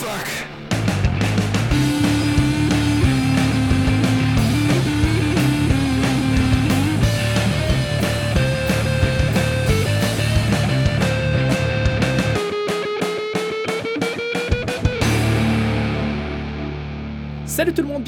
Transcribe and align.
Fuck. 0.00 0.59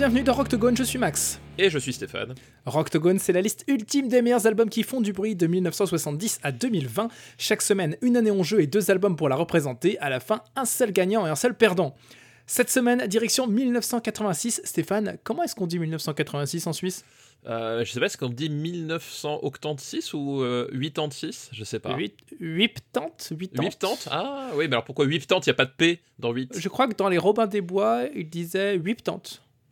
Bienvenue 0.02 0.24
dans 0.24 0.32
Rocktogone, 0.32 0.76
je 0.76 0.82
suis 0.82 0.98
Max. 0.98 1.40
Et 1.58 1.70
je 1.70 1.78
suis 1.78 1.92
Stéphane. 1.92 2.34
Rocktogone, 2.66 3.20
c'est 3.20 3.32
la 3.32 3.40
liste 3.40 3.62
ultime 3.68 4.08
des 4.08 4.20
meilleurs 4.20 4.48
albums 4.48 4.68
qui 4.68 4.82
font 4.82 5.00
du 5.00 5.12
bruit 5.12 5.36
de 5.36 5.46
1970 5.46 6.40
à 6.42 6.50
2020. 6.50 7.06
Chaque 7.38 7.62
semaine, 7.62 7.96
une 8.02 8.16
année 8.16 8.32
en 8.32 8.42
jeu 8.42 8.60
et 8.62 8.66
deux 8.66 8.90
albums 8.90 9.14
pour 9.14 9.28
la 9.28 9.36
représenter. 9.36 9.96
À 10.00 10.10
la 10.10 10.18
fin, 10.18 10.42
un 10.56 10.64
seul 10.64 10.90
gagnant 10.90 11.24
et 11.24 11.30
un 11.30 11.36
seul 11.36 11.54
perdant. 11.54 11.94
Cette 12.46 12.68
semaine, 12.68 13.06
direction 13.06 13.46
1986. 13.46 14.62
Stéphane, 14.64 15.18
comment 15.22 15.44
est-ce 15.44 15.54
qu'on 15.54 15.68
dit 15.68 15.78
1986 15.78 16.66
en 16.66 16.72
Suisse? 16.72 17.04
Euh, 17.46 17.84
Je 17.84 17.92
sais 17.92 18.00
pas, 18.00 18.06
est-ce 18.06 18.18
qu'on 18.18 18.28
dit 18.28 18.50
1986 18.50 20.14
ou 20.14 20.42
euh, 20.42 20.68
86 20.72 21.50
Je 21.52 21.62
sais 21.62 21.78
pas. 21.78 21.96
8, 21.96 22.16
80 22.92 23.10
80 23.54 23.94
Ah 24.10 24.50
oui, 24.56 24.66
mais 24.66 24.74
alors 24.74 24.84
pourquoi 24.84 25.06
80 25.06 25.42
Il 25.46 25.48
n'y 25.48 25.50
a 25.50 25.54
pas 25.54 25.64
de 25.64 25.70
P 25.76 26.00
dans 26.18 26.32
8 26.32 26.58
Je 26.58 26.68
crois 26.68 26.88
que 26.88 26.94
dans 26.96 27.08
les 27.08 27.18
Robins 27.18 27.46
des 27.46 27.60
Bois, 27.60 28.06
ils 28.16 28.28
disaient 28.28 28.80
80. 28.84 29.20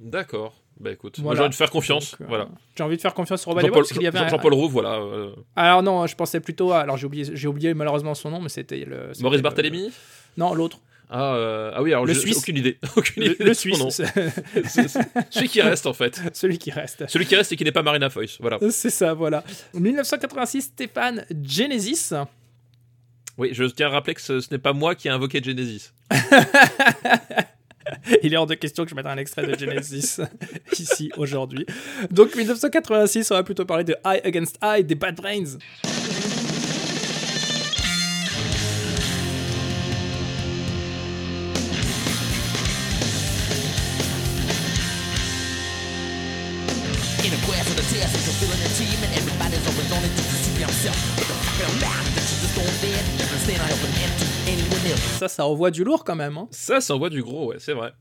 D'accord. 0.00 0.54
Bah 0.78 0.90
écoute, 0.92 1.18
moi, 1.18 1.24
Voilà. 1.34 1.40
j'ai 1.40 1.42
envie 1.44 1.50
de 1.50 1.54
faire 1.56 1.70
confiance. 1.70 2.12
Donc, 2.12 2.22
euh, 2.22 2.24
voilà. 2.26 2.48
J'ai 2.74 2.82
envie 2.82 2.96
de 2.96 3.02
faire 3.02 3.12
confiance 3.12 3.42
sur 3.42 3.50
Robin 3.52 3.68
parce 3.70 3.92
qu'il 3.92 4.00
y 4.02 4.06
avait 4.06 4.18
un- 4.18 4.28
Jean-Paul 4.28 4.54
Rouve, 4.54 4.72
voilà. 4.72 4.94
euh, 4.94 5.32
Alors 5.54 5.82
non, 5.82 6.06
je 6.06 6.16
pensais 6.16 6.40
plutôt 6.40 6.72
à... 6.72 6.80
Alors 6.80 6.96
j'ai 6.96 7.04
oublié, 7.06 7.30
j'ai 7.34 7.48
oublié 7.48 7.74
malheureusement 7.74 8.14
son 8.14 8.30
nom, 8.30 8.40
mais 8.40 8.48
c'était 8.48 8.86
le... 8.86 9.12
Maurice 9.20 9.38
le- 9.38 9.42
Barthélémy? 9.42 9.92
Non, 10.38 10.54
l'autre. 10.54 10.78
ah, 11.10 11.34
euh, 11.34 11.72
ah 11.74 11.82
oui, 11.82 11.92
alors 11.92 12.06
Le 12.06 12.14
je- 12.14 12.20
Suisse. 12.20 12.38
aucune 12.38 12.56
idée. 12.56 12.78
aucune 12.96 13.24
Le, 13.24 13.34
idée 13.34 13.44
le 13.44 13.52
Suisse. 13.52 13.78
Celui 15.30 15.48
qui 15.50 15.60
reste 15.60 15.86
en 15.86 15.92
fait. 15.92 16.18
Celui 16.32 16.56
qui 16.56 16.70
reste. 16.70 17.04
Celui 17.08 17.26
qui 17.26 17.36
reste 17.36 17.52
et 17.52 17.56
qui 17.56 17.64
n'est 17.64 17.72
pas 17.72 17.82
Marina 17.82 18.08
Foïs. 18.08 18.38
Voilà. 18.40 18.58
C'est 18.70 18.88
ça, 18.90 19.12
voilà. 19.12 19.44
1986, 19.74 20.62
Stéphane 20.62 21.26
Genesis. 21.44 22.14
Oui, 23.36 23.50
je 23.52 23.64
tiens 23.64 23.88
à 23.88 23.90
rappeler 23.90 24.14
que 24.14 24.22
ce, 24.22 24.40
ce 24.40 24.48
n'est 24.50 24.58
pas 24.58 24.72
moi 24.72 24.94
qui 24.94 25.08
ai 25.08 25.10
invoqué 25.10 25.42
Genesis. 25.42 25.92
Il 28.22 28.32
est 28.32 28.36
hors 28.36 28.46
de 28.46 28.54
question 28.54 28.84
que 28.84 28.90
je 28.90 28.94
mette 28.94 29.06
un 29.06 29.16
extrait 29.16 29.46
de 29.46 29.58
Genesis 29.58 30.20
ici 30.78 31.10
aujourd'hui. 31.16 31.66
Donc 32.10 32.34
1986, 32.34 33.30
on 33.30 33.34
va 33.34 33.42
plutôt 33.42 33.64
parler 33.64 33.84
de 33.84 33.96
Eye 34.04 34.20
Against 34.24 34.58
Eye 34.62 34.84
des 34.84 34.94
Bad 34.94 35.16
Brains. 35.16 35.58
Ça, 55.20 55.28
ça 55.28 55.46
envoie 55.46 55.70
du 55.70 55.84
lourd 55.84 56.02
quand 56.04 56.16
même. 56.16 56.38
hein. 56.38 56.48
Ça, 56.50 56.80
ça 56.80 56.94
envoie 56.94 57.10
du 57.10 57.22
gros, 57.22 57.48
ouais, 57.48 57.58
c'est 57.58 57.74
vrai. 57.74 57.92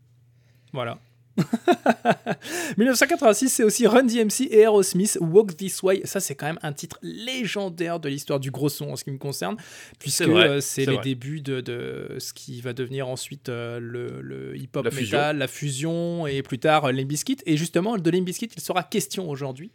Voilà. 0.71 0.99
1986, 2.77 3.49
c'est 3.49 3.63
aussi 3.63 3.87
Run 3.87 4.03
DMC 4.03 4.47
et 4.51 4.59
Aerosmith, 4.61 5.17
Walk 5.21 5.55
This 5.57 5.81
Way. 5.83 6.01
Ça, 6.05 6.19
c'est 6.19 6.35
quand 6.35 6.45
même 6.45 6.59
un 6.61 6.73
titre 6.73 6.97
légendaire 7.01 7.99
de 7.99 8.09
l'histoire 8.09 8.39
du 8.39 8.51
gros 8.51 8.69
son 8.69 8.91
en 8.91 8.95
ce 8.95 9.03
qui 9.03 9.11
me 9.11 9.17
concerne, 9.17 9.57
puisque 9.99 10.21
euh, 10.21 10.59
c'est 10.61 10.79
c'est 10.85 10.89
les 10.91 10.95
vrai. 10.97 11.03
débuts 11.03 11.41
de, 11.41 11.61
de 11.61 12.15
ce 12.19 12.33
qui 12.33 12.61
va 12.61 12.73
devenir 12.73 13.07
ensuite 13.07 13.49
euh, 13.49 13.79
le, 13.81 14.21
le 14.21 14.55
hip-hop 14.57 14.85
metal, 14.85 14.97
fusion. 14.99 15.33
la 15.33 15.47
fusion 15.47 16.27
et 16.27 16.41
plus 16.41 16.59
tard 16.59 16.85
euh, 16.85 16.91
Limp 16.91 17.07
Bizkit. 17.07 17.37
Et 17.45 17.57
justement, 17.57 17.97
de 17.97 18.09
Limp 18.09 18.25
Bizkit, 18.25 18.49
il 18.55 18.61
sera 18.61 18.83
question 18.83 19.29
aujourd'hui. 19.29 19.71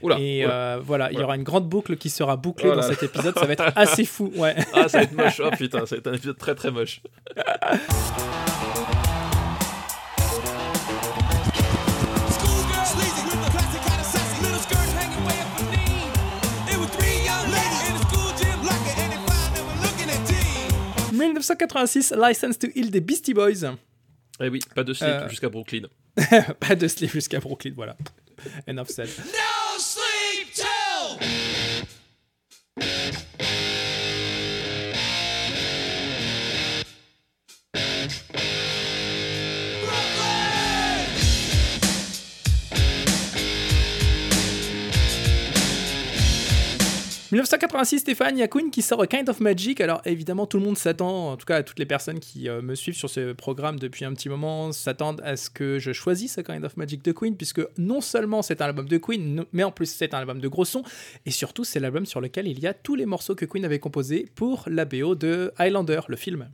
Oula. 0.00 0.16
et 0.20 0.44
oula. 0.44 0.54
euh, 0.54 0.80
voilà, 0.82 1.10
il 1.12 1.18
y 1.18 1.22
aura 1.22 1.34
une 1.36 1.42
grande 1.42 1.68
boucle 1.68 1.96
qui 1.96 2.08
sera 2.08 2.36
bouclée 2.36 2.70
Oh 2.72 2.76
dans 2.76 2.82
cet 2.82 3.02
épisode. 3.02 3.34
Ça 3.38 3.46
va 3.46 3.52
être 3.52 3.72
assez 3.76 4.04
fou. 4.04 4.32
Ouais. 4.36 4.54
Ah, 4.72 4.88
ça 4.88 4.98
va 4.98 5.04
être 5.04 5.12
moche. 5.12 5.40
Oh 5.44 5.50
putain, 5.56 5.86
ça 5.86 5.96
va 5.96 5.98
être 5.98 6.06
un 6.06 6.14
épisode 6.14 6.38
très 6.38 6.54
très 6.54 6.70
moche. 6.70 7.00
1986, 21.28 22.12
License 22.16 22.58
to 22.58 22.68
Heal 22.74 22.90
des 22.90 23.00
Beastie 23.00 23.34
Boys. 23.34 23.64
Eh 24.40 24.48
oui, 24.48 24.60
pas 24.74 24.84
de 24.84 24.92
slip 24.94 25.08
Euh. 25.08 25.28
jusqu'à 25.28 25.48
Brooklyn. 25.48 25.82
Pas 26.60 26.74
de 26.74 26.88
slip 26.88 27.10
jusqu'à 27.12 27.38
Brooklyn, 27.38 27.72
voilà. 27.76 27.96
Enough 28.66 28.86
said. 28.88 29.08
1986, 47.30 47.98
Stéphane, 47.98 48.38
il 48.38 48.40
y 48.40 48.42
a 48.42 48.48
Queen 48.48 48.70
qui 48.70 48.80
sort 48.80 49.06
Kind 49.06 49.28
of 49.28 49.40
Magic. 49.40 49.82
Alors 49.82 50.00
évidemment, 50.06 50.46
tout 50.46 50.56
le 50.56 50.64
monde 50.64 50.78
s'attend, 50.78 51.32
en 51.32 51.36
tout 51.36 51.44
cas 51.44 51.62
toutes 51.62 51.78
les 51.78 51.84
personnes 51.84 52.20
qui 52.20 52.48
euh, 52.48 52.62
me 52.62 52.74
suivent 52.74 52.96
sur 52.96 53.10
ce 53.10 53.34
programme 53.34 53.78
depuis 53.78 54.06
un 54.06 54.14
petit 54.14 54.30
moment, 54.30 54.72
s'attendent 54.72 55.20
à 55.22 55.36
ce 55.36 55.50
que 55.50 55.78
je 55.78 55.92
choisisse 55.92 56.40
Kind 56.46 56.64
of 56.64 56.78
Magic 56.78 57.04
de 57.04 57.12
Queen, 57.12 57.36
puisque 57.36 57.60
non 57.76 58.00
seulement 58.00 58.40
c'est 58.40 58.62
un 58.62 58.64
album 58.64 58.88
de 58.88 58.96
Queen, 58.96 59.44
mais 59.52 59.62
en 59.62 59.70
plus 59.70 59.90
c'est 59.90 60.14
un 60.14 60.20
album 60.20 60.40
de 60.40 60.48
gros 60.48 60.64
son, 60.64 60.82
et 61.26 61.30
surtout 61.30 61.64
c'est 61.64 61.80
l'album 61.80 62.06
sur 62.06 62.22
lequel 62.22 62.48
il 62.48 62.60
y 62.60 62.66
a 62.66 62.72
tous 62.72 62.94
les 62.94 63.04
morceaux 63.04 63.34
que 63.34 63.44
Queen 63.44 63.66
avait 63.66 63.78
composés 63.78 64.26
pour 64.34 64.64
la 64.66 64.86
BO 64.86 65.14
de 65.14 65.52
Highlander, 65.58 66.00
le 66.08 66.16
film. 66.16 66.48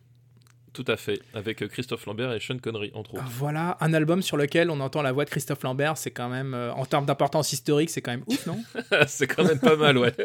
Tout 0.74 0.84
à 0.88 0.96
fait. 0.96 1.20
Avec 1.34 1.62
euh, 1.62 1.68
Christophe 1.68 2.04
Lambert 2.04 2.32
et 2.32 2.40
Sean 2.40 2.58
Connery, 2.58 2.90
entre 2.94 3.14
autres. 3.14 3.22
Voilà, 3.28 3.76
un 3.80 3.94
album 3.94 4.22
sur 4.22 4.36
lequel 4.36 4.70
on 4.70 4.80
entend 4.80 5.02
la 5.02 5.12
voix 5.12 5.24
de 5.24 5.30
Christophe 5.30 5.62
Lambert, 5.62 5.96
c'est 5.96 6.10
quand 6.10 6.28
même, 6.28 6.52
euh, 6.52 6.72
en 6.74 6.84
termes 6.84 7.06
d'importance 7.06 7.52
historique, 7.52 7.90
c'est 7.90 8.02
quand 8.02 8.10
même 8.10 8.24
ouf, 8.26 8.44
non? 8.46 8.58
C'est 9.06 9.28
quand 9.28 9.44
même 9.44 9.60
pas 9.60 9.76
mal, 9.76 9.96
ouais. 9.98 10.12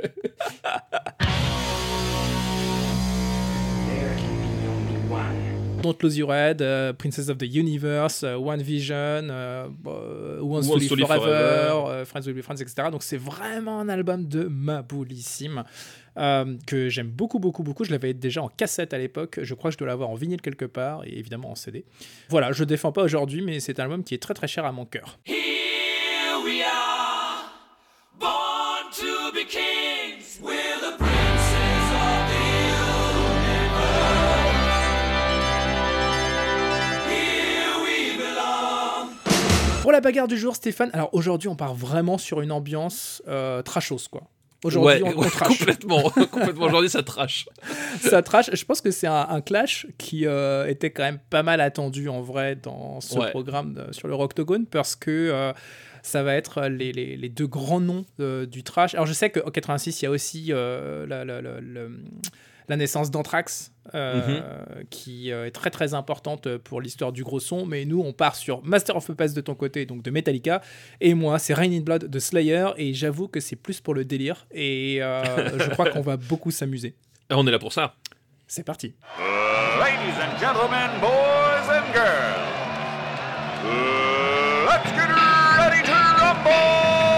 Don't 5.81 5.95
Lose 6.01 6.17
Your 6.17 6.33
Head, 6.33 6.61
euh, 6.61 6.93
Princess 6.93 7.29
of 7.29 7.37
the 7.37 7.43
Universe, 7.43 8.23
One 8.23 8.61
Vision, 8.61 8.95
euh, 8.95 9.67
Who 9.85 10.41
Wants, 10.41 10.67
to 10.67 10.95
Live 10.95 11.07
Forever, 11.07 11.25
Forever. 11.25 12.05
Friends 12.05 12.25
Will 12.25 12.35
Be 12.35 12.41
Friends, 12.41 12.61
etc. 12.61 12.89
Donc 12.91 13.03
c'est 13.03 13.17
vraiment 13.17 13.79
un 13.79 13.89
album 13.89 14.27
de 14.27 14.43
maboulissime 14.43 15.63
euh, 16.19 16.57
que 16.67 16.89
j'aime 16.89 17.07
beaucoup, 17.09 17.39
beaucoup, 17.39 17.63
beaucoup. 17.63 17.83
Je 17.85 17.91
l'avais 17.91 18.13
déjà 18.13 18.43
en 18.43 18.49
cassette 18.49 18.93
à 18.93 18.97
l'époque. 18.97 19.39
Je 19.41 19.53
crois 19.53 19.69
que 19.69 19.73
je 19.73 19.77
dois 19.77 19.87
l'avoir 19.87 20.09
en 20.09 20.15
vinyle 20.15 20.41
quelque 20.41 20.65
part 20.65 21.03
et 21.05 21.17
évidemment 21.17 21.51
en 21.51 21.55
CD. 21.55 21.85
Voilà, 22.29 22.51
je 22.51 22.63
défends 22.63 22.91
pas 22.91 23.03
aujourd'hui, 23.03 23.41
mais 23.41 23.59
c'est 23.59 23.79
un 23.79 23.83
album 23.83 24.03
qui 24.03 24.13
est 24.15 24.19
très 24.19 24.33
très 24.33 24.47
cher 24.47 24.65
à 24.65 24.71
mon 24.71 24.85
cœur. 24.85 25.17
Here 25.25 25.37
we 26.43 26.61
are, 26.61 27.51
born 28.19 28.91
to 28.91 29.31
be 29.33 29.45
kings. 29.47 30.39
We're 30.41 30.79
the 30.81 30.97
princes 30.97 31.91
of 31.93 32.27
the 32.29 32.43
universe. 33.39 33.79
Here 37.07 37.81
we 37.83 38.17
belong. 38.17 39.09
Pour 39.81 39.91
la 39.93 40.01
bagarre 40.01 40.27
du 40.27 40.37
jour, 40.37 40.55
Stéphane, 40.55 40.89
alors 40.93 41.09
aujourd'hui 41.13 41.47
on 41.47 41.55
part 41.55 41.73
vraiment 41.73 42.17
sur 42.17 42.41
une 42.41 42.51
ambiance 42.51 43.23
euh, 43.27 43.61
trashos 43.61 44.09
quoi. 44.11 44.23
Aujourd'hui 44.63 45.03
ouais, 45.03 45.13
on, 45.15 45.17
on 45.19 45.21
ouais, 45.21 45.29
trash. 45.29 45.57
complètement. 45.57 46.01
complètement. 46.31 46.65
Aujourd'hui, 46.65 46.89
ça 46.89 47.01
trash. 47.03 47.47
ça 48.01 48.21
trash. 48.21 48.49
Je 48.53 48.65
pense 48.65 48.81
que 48.81 48.91
c'est 48.91 49.07
un, 49.07 49.25
un 49.29 49.41
clash 49.41 49.87
qui 49.97 50.25
euh, 50.25 50.67
était 50.67 50.89
quand 50.91 51.03
même 51.03 51.19
pas 51.29 51.43
mal 51.43 51.61
attendu 51.61 52.09
en 52.09 52.21
vrai 52.21 52.55
dans 52.55 52.99
ce 53.01 53.17
Ouais. 53.17 53.29
programme 53.31 53.73
de- 53.73 53.93
sur 53.93 54.07
le 54.09 54.15
Rocktogone 54.15 54.65
parce 54.65 54.95
que 54.97 55.11
euh, 55.11 55.53
ça 56.03 56.23
va 56.23 56.35
être 56.35 56.63
les, 56.67 56.91
les- 56.91 57.15
les 57.15 57.29
deux 57.29 57.47
grands 57.47 57.79
noms 57.79 58.05
euh, 58.19 58.45
du 58.45 58.63
trash. 58.63 58.93
Alors 58.95 59.05
je 59.05 59.13
sais 59.13 59.29
qu'en 59.29 59.49
86, 59.49 60.01
il 60.01 60.05
y 60.05 60.07
a 60.07 60.11
aussi 60.11 60.47
euh, 60.49 61.05
la, 61.07 61.23
la- 61.23 61.41
la- 61.41 61.59
le- 61.61 61.91
la 62.69 62.77
naissance 62.77 63.11
d'Anthrax 63.11 63.73
euh, 63.95 64.41
qui 64.91 65.31
euh, 65.31 65.47
est 65.47 65.51
très 65.51 65.71
très 65.71 65.95
importante 65.95 66.57
pour 66.57 66.79
l'histoire 66.79 67.11
du 67.11 67.23
gros 67.23 67.39
son. 67.39 67.65
Mais 67.65 67.83
nous, 67.85 67.99
on 67.99 68.13
part 68.13 68.35
sur 68.35 68.63
Master 68.63 68.95
of 68.95 69.05
Puppets 69.05 69.29
de 69.29 69.41
ton 69.41 69.55
côté, 69.55 69.85
donc 69.85 70.03
de 70.03 70.11
Metallica. 70.11 70.61
Et 71.01 71.15
moi, 71.15 71.39
c'est 71.39 71.55
Rain 71.55 71.71
in 71.71 71.81
Blood 71.81 72.05
de 72.05 72.19
Slayer. 72.19 72.67
Et 72.77 72.93
j'avoue 72.93 73.27
que 73.27 73.39
c'est 73.39 73.55
plus 73.55 73.81
pour 73.81 73.95
le 73.95 74.05
délire. 74.05 74.45
Et 74.51 74.99
euh, 75.01 75.57
je 75.59 75.69
crois 75.71 75.89
qu'on 75.89 76.01
va 76.01 76.17
beaucoup 76.17 76.51
s'amuser. 76.51 76.95
On 77.31 77.45
est 77.47 77.51
là 77.51 77.59
pour 77.59 77.73
ça. 77.73 77.95
C'est 78.47 78.63
parti. 78.63 78.93
Ladies 79.79 80.17
and 80.21 80.39
gentlemen, 80.39 80.89
boys 81.01 81.69
and 81.69 81.93
girls, 81.93 82.49
let's 84.67 84.91
get 84.91 85.09
ready 85.57 85.83
to 85.83 85.91
rumble! 85.91 87.08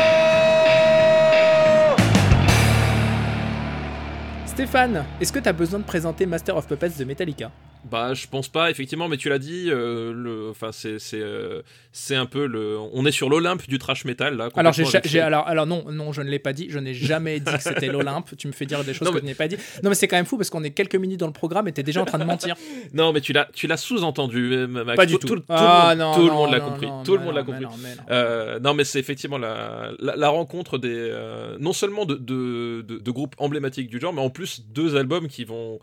Stéphane, 4.52 5.06
est-ce 5.22 5.32
que 5.32 5.40
tu 5.40 5.48
as 5.48 5.54
besoin 5.54 5.80
de 5.80 5.86
présenter 5.86 6.26
Master 6.26 6.58
of 6.58 6.68
Puppets 6.68 6.90
de 7.00 7.06
Metallica? 7.06 7.52
Bah, 7.90 8.14
je 8.14 8.28
pense 8.28 8.48
pas, 8.48 8.70
effectivement, 8.70 9.08
mais 9.08 9.18
tu 9.18 9.28
l'as 9.30 9.40
dit, 9.40 9.66
euh, 9.70 10.14
le, 10.14 10.50
enfin, 10.52 10.72
c'est, 10.72 11.00
c'est, 11.00 11.20
euh, 11.20 11.62
c'est 11.92 12.16
un 12.16 12.26
peu 12.28 12.46
le, 12.46 12.78
on 12.94 13.06
est 13.06 13.12
sur 13.12 13.28
l'Olympe 13.28 13.68
du 13.68 13.80
trash 13.80 14.06
metal 14.06 14.38
là. 14.38 14.50
Alors, 14.56 14.72
j'ai, 14.72 14.86
j'ai- 15.06 15.22
non, 15.66 15.86
non, 15.92 16.14
je 16.14 16.22
ne 16.22 16.30
l'ai 16.30 16.40
pas 16.40 16.54
dit. 16.54 16.68
Je 16.70 16.78
n'ai 16.80 16.94
jamais 16.94 17.40
dit 17.40 17.52
que 17.52 17.62
c'était 17.62 17.88
l'Olympe. 17.88 18.30
Tu 18.38 18.48
me 18.48 18.52
fais 18.54 18.66
dire 18.68 18.84
des 18.84 18.94
choses 18.94 19.08
Non, 19.08 19.12
que 19.12 19.16
mais- 19.18 19.22
je 19.22 19.26
n'ai 19.26 19.34
pas 19.36 19.48
dit. 19.48 19.58
Non, 19.84 19.90
mais 19.90 19.96
c'est 19.96 20.08
quand 20.08 20.16
même 20.16 20.26
fou 20.26 20.38
parce 20.38 20.50
qu'on 20.50 20.64
est 20.64 20.72
quelques 20.72 20.96
minutes 20.96 21.20
dans 21.20 21.28
le 21.28 21.34
programme 21.34 21.68
et 21.68 21.72
t'es 21.72 21.84
déjà 21.84 22.02
en 22.02 22.06
train 22.06 22.20
de 22.20 22.24
mentir. 22.24 22.56
Non, 22.94 23.14
mais 23.14 23.22
tu 23.22 23.34
l'as, 23.34 23.48
tu 23.54 23.68
l'as 23.68 23.78
sous-entendu, 23.78 24.54
euh, 24.54 24.68
Max. 24.68 24.96
pas 24.96 25.06
du 25.06 25.18
tout. 25.18 25.28
tout. 25.28 25.42
Ah, 25.50 25.94
le 25.96 25.98
monde, 26.04 26.08
non, 26.08 26.14
tout 26.16 26.22
le 26.22 26.28
non, 26.28 26.34
monde 26.36 26.52
l'a 26.52 26.60
compris. 26.60 26.88
tout 27.06 27.14
le 27.18 27.24
monde 27.24 27.36
l'a 27.36 27.42
mais 27.42 27.46
compris. 27.48 27.64
non, 27.64 27.72
mais 27.82 27.96
non. 27.96 28.04
Euh, 28.12 28.60
non, 28.60 28.74
mais 28.74 28.84
c'est 28.84 29.00
effectivement 29.00 29.38
la, 29.38 29.92
la, 30.00 30.16
la 30.16 30.30
rencontre 30.30 30.78
des, 30.78 31.12
non 31.60 31.74
seulement 31.74 32.06
de, 32.06 32.16
de, 32.16 32.82
de- 32.88 32.98
de 33.00 33.12
groupes 33.12 33.36
emblématiques 33.38 33.90
du 33.90 34.00
genre, 34.00 34.14
mais 34.14 34.22
en 34.22 34.30
plus 34.30 34.62
deux 34.70 34.96
albums 34.96 35.28
qui 35.28 35.46
vont, 35.46 35.80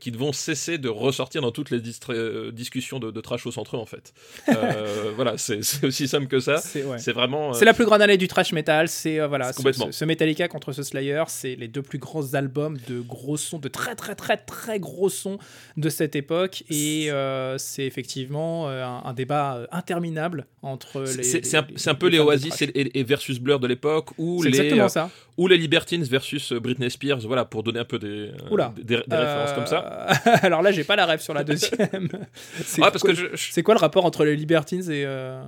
qui 0.00 0.10
vont 0.10 0.32
cesser 0.32 0.76
de 0.78 0.88
ressortir 0.88 1.29
dans 1.38 1.52
toutes 1.52 1.70
les 1.70 1.80
euh, 2.10 2.50
discussions 2.52 2.98
de, 2.98 3.10
de 3.10 3.20
trash 3.20 3.46
au 3.46 3.50
centre 3.50 3.76
en 3.78 3.86
fait. 3.86 4.12
Euh, 4.48 5.12
voilà, 5.16 5.38
c'est 5.38 5.60
aussi 5.84 6.08
simple 6.08 6.26
que 6.26 6.40
ça. 6.40 6.56
C'est 6.58 6.82
ouais. 6.84 6.96
Vraiment. 7.12 7.50
euh, 7.50 7.52
C'est 7.52 7.64
la 7.64 7.74
plus 7.74 7.84
grande 7.84 8.02
année 8.02 8.16
du 8.16 8.28
trash 8.28 8.52
metal. 8.52 8.88
C'est 8.88 9.24
voilà, 9.26 9.52
complètement. 9.52 9.86
ce- 9.86 9.92
ce 9.92 10.04
Metallica 10.04 10.48
contre 10.48 10.72
ce 10.72 10.82
Slayer, 10.82 11.22
c'est 11.28 11.54
les 11.56 11.68
deux 11.68 11.82
plus 11.82 11.98
gros 11.98 12.34
albums 12.34 12.78
de 12.88 13.00
gros 13.00 13.36
sons, 13.36 13.58
de 13.58 13.68
très 13.68 13.94
très 13.94 14.14
très 14.14 14.36
très 14.36 14.80
gros 14.80 15.08
sons 15.08 15.38
de 15.76 15.88
cette 15.88 16.16
époque. 16.16 16.64
Et 16.70 17.10
c'est 17.58 17.84
effectivement 17.84 18.68
un, 18.68 19.02
un 19.04 19.12
débat 19.12 19.66
interminable 19.70 20.46
entre 20.62 21.02
les. 21.16 21.22
c'est 21.22 21.54
un, 21.88 21.94
peu 21.94 22.08
les 22.08 22.18
Oasis 22.18 22.62
et, 22.62 23.02
versus 23.04 23.38
Blur 23.38 23.60
de 23.60 23.66
l'époque, 23.66 24.08
ou 24.18 24.42
les, 24.42 24.88
ça. 24.88 25.10
ou 25.36 25.46
les 25.48 25.56
Libertines 25.56 26.02
versus 26.04 26.52
Britney 26.52 26.90
Spears, 26.90 27.20
voilà, 27.20 27.44
pour 27.44 27.62
donner 27.62 27.80
un 27.80 27.84
peu 27.84 27.98
des, 27.98 28.30
des, 28.76 28.84
des 29.06 29.16
références 29.16 29.52
comme 29.54 29.66
ça. 29.66 29.78
Alors 30.42 30.62
là, 30.62 30.72
j'ai 30.72 30.84
pas 30.84 30.96
la 30.96 31.06
sur 31.20 31.34
la 31.34 31.44
deuxième. 31.44 32.08
c'est 32.64 32.80
parce 32.80 32.98
quoi, 33.02 33.14
que 33.14 33.36
je, 33.36 33.60
quoi 33.60 33.74
le 33.74 33.80
rapport 33.80 34.04
entre 34.04 34.24
les 34.24 34.36
Libertines 34.36 34.90
et. 34.90 35.04
euh, 35.06 35.42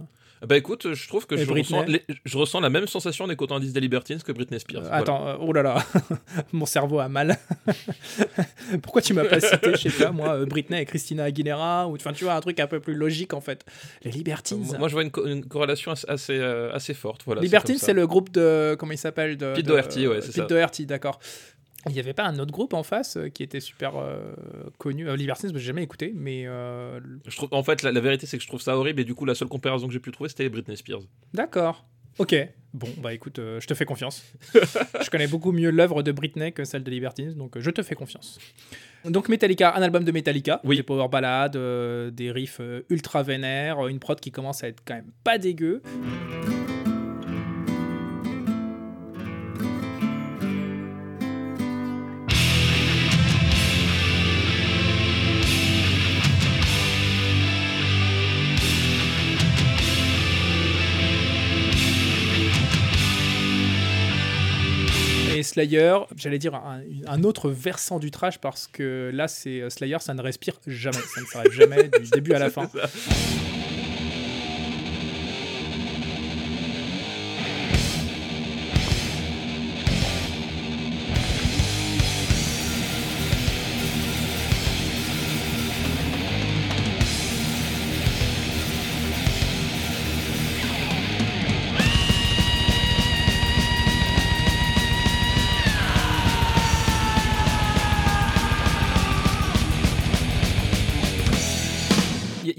bah 0.44 0.56
écoute, 0.56 0.92
je 0.94 1.06
trouve 1.08 1.24
que 1.28 1.36
je 1.36 1.48
ressens, 1.48 1.84
les- 1.84 2.02
je 2.24 2.36
ressens 2.36 2.58
la 2.58 2.68
même 2.68 2.88
sensation 2.88 3.26
en 3.26 3.30
écoutant 3.30 3.54
un 3.56 3.60
disque 3.60 3.74
des 3.74 3.80
Libertines 3.80 4.20
que 4.20 4.32
Britney 4.32 4.58
Spears. 4.58 4.82
Euh, 4.82 4.88
Voilà. 4.88 4.96
Attends, 5.02 5.28
euh, 5.28 5.36
oh 5.38 5.52
là 5.52 5.62
là, 5.62 5.84
mon 6.52 6.66
cerveau 6.66 6.98
a 6.98 7.08
mal. 7.08 7.38
Pourquoi 8.82 9.02
tu 9.02 9.14
m'as 9.14 9.24
pas 9.24 9.38
cité, 9.40 9.70
je 9.76 9.88
sais 9.88 10.04
pas, 10.04 10.10
moi, 10.10 10.34
euh, 10.34 10.46
Britney 10.46 10.80
et 10.80 10.84
Christina 10.84 11.24
Aguilera, 11.24 11.86
ou 11.88 11.94
enfin, 11.94 12.12
tu 12.12 12.24
vois, 12.24 12.34
un 12.34 12.40
truc 12.40 12.58
un 12.60 12.66
peu 12.66 12.80
plus 12.80 12.94
logique 12.94 13.34
en 13.34 13.40
fait. 13.40 13.64
Les 14.02 14.10
Libertines. 14.10 14.64
Moi, 14.64 14.78
moi, 14.78 14.88
je 14.88 14.94
vois 14.94 15.02
une, 15.02 15.10
co- 15.12 15.26
une 15.26 15.44
corrélation 15.44 15.92
assez, 15.92 16.08
assez, 16.08 16.38
euh, 16.38 16.72
assez 16.72 16.94
forte. 16.94 17.22
Voilà, 17.24 17.40
Libertines, 17.40 17.78
c'est 17.78 17.92
le 17.92 18.06
groupe 18.06 18.30
de. 18.32 18.74
Comment 18.78 18.92
il 18.92 18.98
s'appelle 18.98 19.36
de, 19.36 19.52
Pete 19.54 19.66
Doherty, 19.66 20.06
ouais, 20.08 20.20
c'est 20.22 20.26
Pete 20.28 20.34
ça. 20.36 20.46
Doherty, 20.46 20.86
d'accord. 20.86 21.20
Il 21.86 21.92
n'y 21.92 21.98
avait 22.00 22.12
pas 22.14 22.24
un 22.24 22.38
autre 22.38 22.52
groupe 22.52 22.74
en 22.74 22.82
face 22.82 23.16
euh, 23.16 23.28
qui 23.28 23.42
était 23.42 23.60
super 23.60 23.96
euh, 23.96 24.32
connu? 24.78 25.08
Euh, 25.08 25.16
Libertines, 25.16 25.48
je 25.50 25.54
n'ai 25.54 25.60
jamais 25.60 25.82
écouté, 25.82 26.12
mais 26.14 26.44
Je 26.44 27.36
trouve, 27.36 27.48
en 27.52 27.62
fait, 27.62 27.82
la, 27.82 27.90
la 27.92 28.00
vérité, 28.00 28.26
c'est 28.26 28.36
que 28.36 28.42
je 28.42 28.48
trouve 28.48 28.60
ça 28.62 28.76
horrible 28.76 29.00
et 29.00 29.04
du 29.04 29.14
coup, 29.14 29.24
la 29.24 29.34
seule 29.34 29.48
comparaison 29.48 29.86
que 29.86 29.92
j'ai 29.92 30.00
pu 30.00 30.12
trouver, 30.12 30.28
c'était 30.28 30.48
Britney 30.48 30.76
Spears. 30.76 31.02
d'accord. 31.32 31.84
Ok, 32.18 32.36
bon, 32.74 32.88
bah 32.98 33.14
écoute, 33.14 33.38
je 33.38 33.66
te 33.66 33.72
fais 33.72 33.86
confiance. 33.86 34.22
je 34.54 35.08
connais 35.08 35.26
beaucoup 35.26 35.50
mieux 35.50 35.70
l'œuvre 35.70 36.02
de 36.02 36.12
Britney 36.12 36.52
que 36.52 36.62
celle 36.62 36.84
de 36.84 36.90
Libertines, 36.90 37.32
donc 37.32 37.58
je 37.58 37.70
te 37.70 37.82
fais 37.82 37.94
confiance. 37.94 38.38
Donc 39.06 39.30
Metallica, 39.30 39.74
un 39.74 39.80
album 39.80 40.04
de 40.04 40.12
Metallica, 40.12 40.60
Oui. 40.62 40.76
des 40.76 40.82
power 40.82 41.08
ballades, 41.08 41.56
des 42.14 42.30
riffs 42.30 42.60
ultra 42.90 43.22
vénères, 43.22 43.86
une 43.88 43.98
prod 43.98 44.20
qui 44.20 44.30
commence 44.30 44.62
à 44.62 44.68
être 44.68 44.82
quand 44.84 44.94
même 44.96 45.10
pas 45.24 45.38
dégueu. 45.38 45.80
Slayer, 65.52 65.98
j'allais 66.16 66.38
dire 66.38 66.54
un, 66.54 66.80
un 67.06 67.22
autre 67.24 67.50
versant 67.50 67.98
du 67.98 68.10
trash 68.10 68.38
parce 68.38 68.66
que 68.66 69.10
là, 69.12 69.28
c'est 69.28 69.60
euh, 69.60 69.68
Slayer, 69.68 69.98
ça 70.00 70.14
ne 70.14 70.22
respire 70.22 70.54
jamais, 70.66 70.96
ça 71.14 71.20
ne 71.20 71.26
s'arrête 71.26 71.52
jamais 71.52 71.90
du 71.90 72.08
début 72.10 72.32
à 72.32 72.38
la 72.38 72.48
fin. 72.50 72.70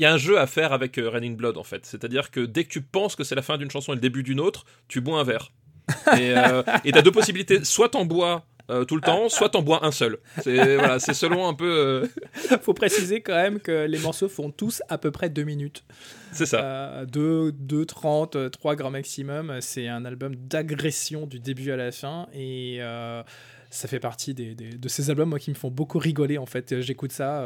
Y 0.04 0.06
a 0.06 0.14
un 0.14 0.18
jeu 0.18 0.40
à 0.40 0.48
faire 0.48 0.72
avec 0.74 0.98
euh, 0.98 1.10
Raining 1.10 1.36
Blood, 1.36 1.58
en 1.58 1.64
fait. 1.64 1.86
C'est-à-dire 1.86 2.32
que 2.32 2.40
dès 2.42 2.64
que 2.64 2.70
tu 2.70 2.82
penses 2.82 3.16
que 3.16 3.24
c'est 3.24 3.36
la 3.36 3.42
fin 3.42 3.58
d'une 3.58 3.72
chanson 3.72 3.92
et 3.94 3.96
le 3.96 4.02
début 4.02 4.24
d'une 4.24 4.40
autre, 4.40 4.66
tu 4.88 5.02
bois 5.02 5.20
un 5.20 5.24
verre. 5.24 5.52
Et 6.18 6.32
euh, 6.38 6.64
t'as 6.92 7.02
deux 7.02 7.12
possibilités. 7.12 7.64
Soit 7.66 7.90
t'en 7.90 8.06
bois 8.06 8.46
euh, 8.70 8.86
tout 8.86 8.96
le 8.96 9.02
temps, 9.02 9.28
soit 9.28 9.50
t'en 9.50 9.62
bois 9.62 9.86
un 9.86 9.92
seul. 9.92 10.18
C'est 10.42 10.78
voilà, 10.78 10.98
c'est 11.00 11.14
selon 11.14 11.46
un 11.46 11.54
peu. 11.54 11.68
euh, 11.70 12.58
Faut 12.62 12.74
préciser 12.74 13.20
quand 13.20 13.34
même 13.36 13.60
que 13.60 13.86
les 13.86 14.00
morceaux 14.00 14.30
font 14.30 14.50
tous 14.50 14.82
à 14.88 14.98
peu 14.98 15.12
près 15.12 15.30
2 15.30 15.44
minutes. 15.44 15.84
c'est 16.32 16.46
ça. 16.46 16.62
Euh, 16.64 17.06
2, 17.06 17.52
2, 17.52 17.86
30, 17.86 18.36
euh, 18.38 18.50
3 18.50 18.76
grands 18.78 18.92
maximum. 18.92 19.58
C'est 19.60 19.90
un 19.90 20.06
album 20.06 20.36
d'agression 20.38 21.28
du 21.28 21.42
début 21.42 21.72
à 21.72 21.76
la 21.76 21.92
fin. 21.92 22.28
Et 22.34 22.78
euh, 22.80 23.22
ça 23.70 23.90
fait 23.90 24.00
partie 24.00 24.34
des, 24.34 24.56
des- 24.56 24.78
de 24.78 24.88
ces 24.88 25.10
albums 25.10 25.28
moi, 25.30 25.40
qui 25.40 25.50
me 25.50 25.56
font 25.56 25.70
beaucoup 25.70 26.00
rigoler. 26.00 26.38
En 26.38 26.46
fait, 26.46 26.80
j'écoute 26.80 27.12
ça, 27.12 27.46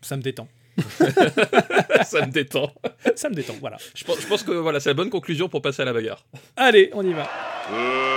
ça 0.00 0.16
me 0.16 0.22
détend. 0.22 0.48
ça 2.04 2.26
me 2.26 2.30
détend. 2.30 2.72
Ça 3.14 3.28
me 3.28 3.34
détend, 3.34 3.54
voilà. 3.60 3.76
Je 3.94 4.04
pense, 4.04 4.20
je 4.20 4.26
pense 4.26 4.42
que 4.42 4.52
voilà, 4.52 4.80
c'est 4.80 4.90
la 4.90 4.94
bonne 4.94 5.10
conclusion 5.10 5.48
pour 5.48 5.62
passer 5.62 5.82
à 5.82 5.84
la 5.84 5.92
bagarre. 5.92 6.24
Allez, 6.56 6.90
on 6.92 7.04
y 7.04 7.12
va. 7.12 7.28
Let's 7.70 8.13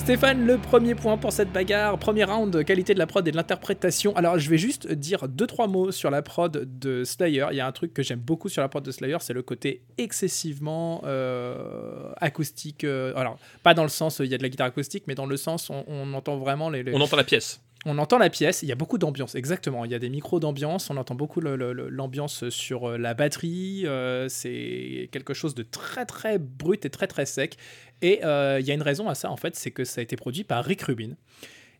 Stéphane, 0.00 0.44
le 0.44 0.58
premier 0.58 0.94
point 0.96 1.16
pour 1.18 1.30
cette 1.32 1.52
bagarre. 1.52 1.96
Premier 1.98 2.24
round, 2.24 2.64
qualité 2.64 2.94
de 2.94 2.98
la 2.98 3.06
prod 3.06 3.26
et 3.28 3.30
de 3.30 3.36
l'interprétation. 3.36 4.16
Alors, 4.16 4.38
je 4.40 4.50
vais 4.50 4.58
juste 4.58 4.90
dire 4.90 5.28
deux, 5.28 5.46
trois 5.46 5.68
mots 5.68 5.92
sur 5.92 6.10
la 6.10 6.20
prod 6.22 6.66
de 6.80 7.04
Slayer. 7.04 7.46
Il 7.52 7.56
y 7.56 7.60
a 7.60 7.66
un 7.66 7.70
truc 7.72 7.94
que 7.94 8.02
j'aime 8.02 8.18
beaucoup 8.18 8.48
sur 8.48 8.60
la 8.60 8.68
prod 8.68 8.82
de 8.82 8.90
Slayer, 8.90 9.18
c'est 9.20 9.34
le 9.34 9.42
côté 9.42 9.82
excessivement 9.98 11.02
euh, 11.04 12.10
acoustique. 12.16 12.82
euh, 12.82 13.12
alors, 13.14 13.38
pas 13.62 13.74
dans 13.74 13.84
le 13.84 13.88
sens, 13.88 14.20
euh, 14.20 14.24
il 14.24 14.30
y 14.32 14.34
a 14.34 14.38
de 14.38 14.42
la 14.42 14.48
guitare 14.48 14.66
acoustique, 14.68 15.04
mais 15.06 15.14
dans 15.14 15.26
le 15.26 15.36
sens, 15.36 15.70
on, 15.70 15.84
on 15.86 16.12
entend 16.14 16.38
vraiment 16.38 16.70
les, 16.70 16.82
les- 16.82 16.94
On 16.94 17.00
entend 17.00 17.16
la 17.16 17.24
pièce. 17.24 17.60
On 17.86 17.96
entend 17.96 18.18
la 18.18 18.28
pièce, 18.28 18.62
il 18.62 18.68
y 18.68 18.72
a 18.72 18.74
beaucoup 18.74 18.98
d'ambiance, 18.98 19.34
exactement. 19.34 19.86
Il 19.86 19.90
y 19.90 19.94
a 19.94 19.98
des 19.98 20.10
micros 20.10 20.38
d'ambiance, 20.38 20.90
on 20.90 20.96
entend 20.98 21.14
beaucoup 21.14 21.40
l'ambiance 21.40 22.48
sur 22.50 22.90
euh, 22.90 22.98
la 22.98 23.14
batterie. 23.14 23.86
euh, 23.86 24.28
c'est 24.28 25.08
quelque 25.12 25.32
chose 25.32 25.54
de 25.54 25.62
très 25.62 26.04
très 26.04 26.38
brut 26.38 26.84
et 26.84 26.90
très 26.90 27.06
très 27.06 27.24
sec. 27.24 27.56
Et 28.02 28.20
euh, 28.24 28.58
il 28.60 28.66
y 28.66 28.70
a 28.70 28.74
une 28.74 28.82
raison 28.82 29.08
à 29.08 29.14
ça, 29.14 29.30
en 29.30 29.36
fait, 29.36 29.56
c'est 29.56 29.70
que 29.70 29.84
ça 29.84 30.00
a 30.00 30.02
été 30.02 30.16
produit 30.16 30.44
par 30.44 30.64
Rick 30.64 30.82
Rubin. 30.82 31.14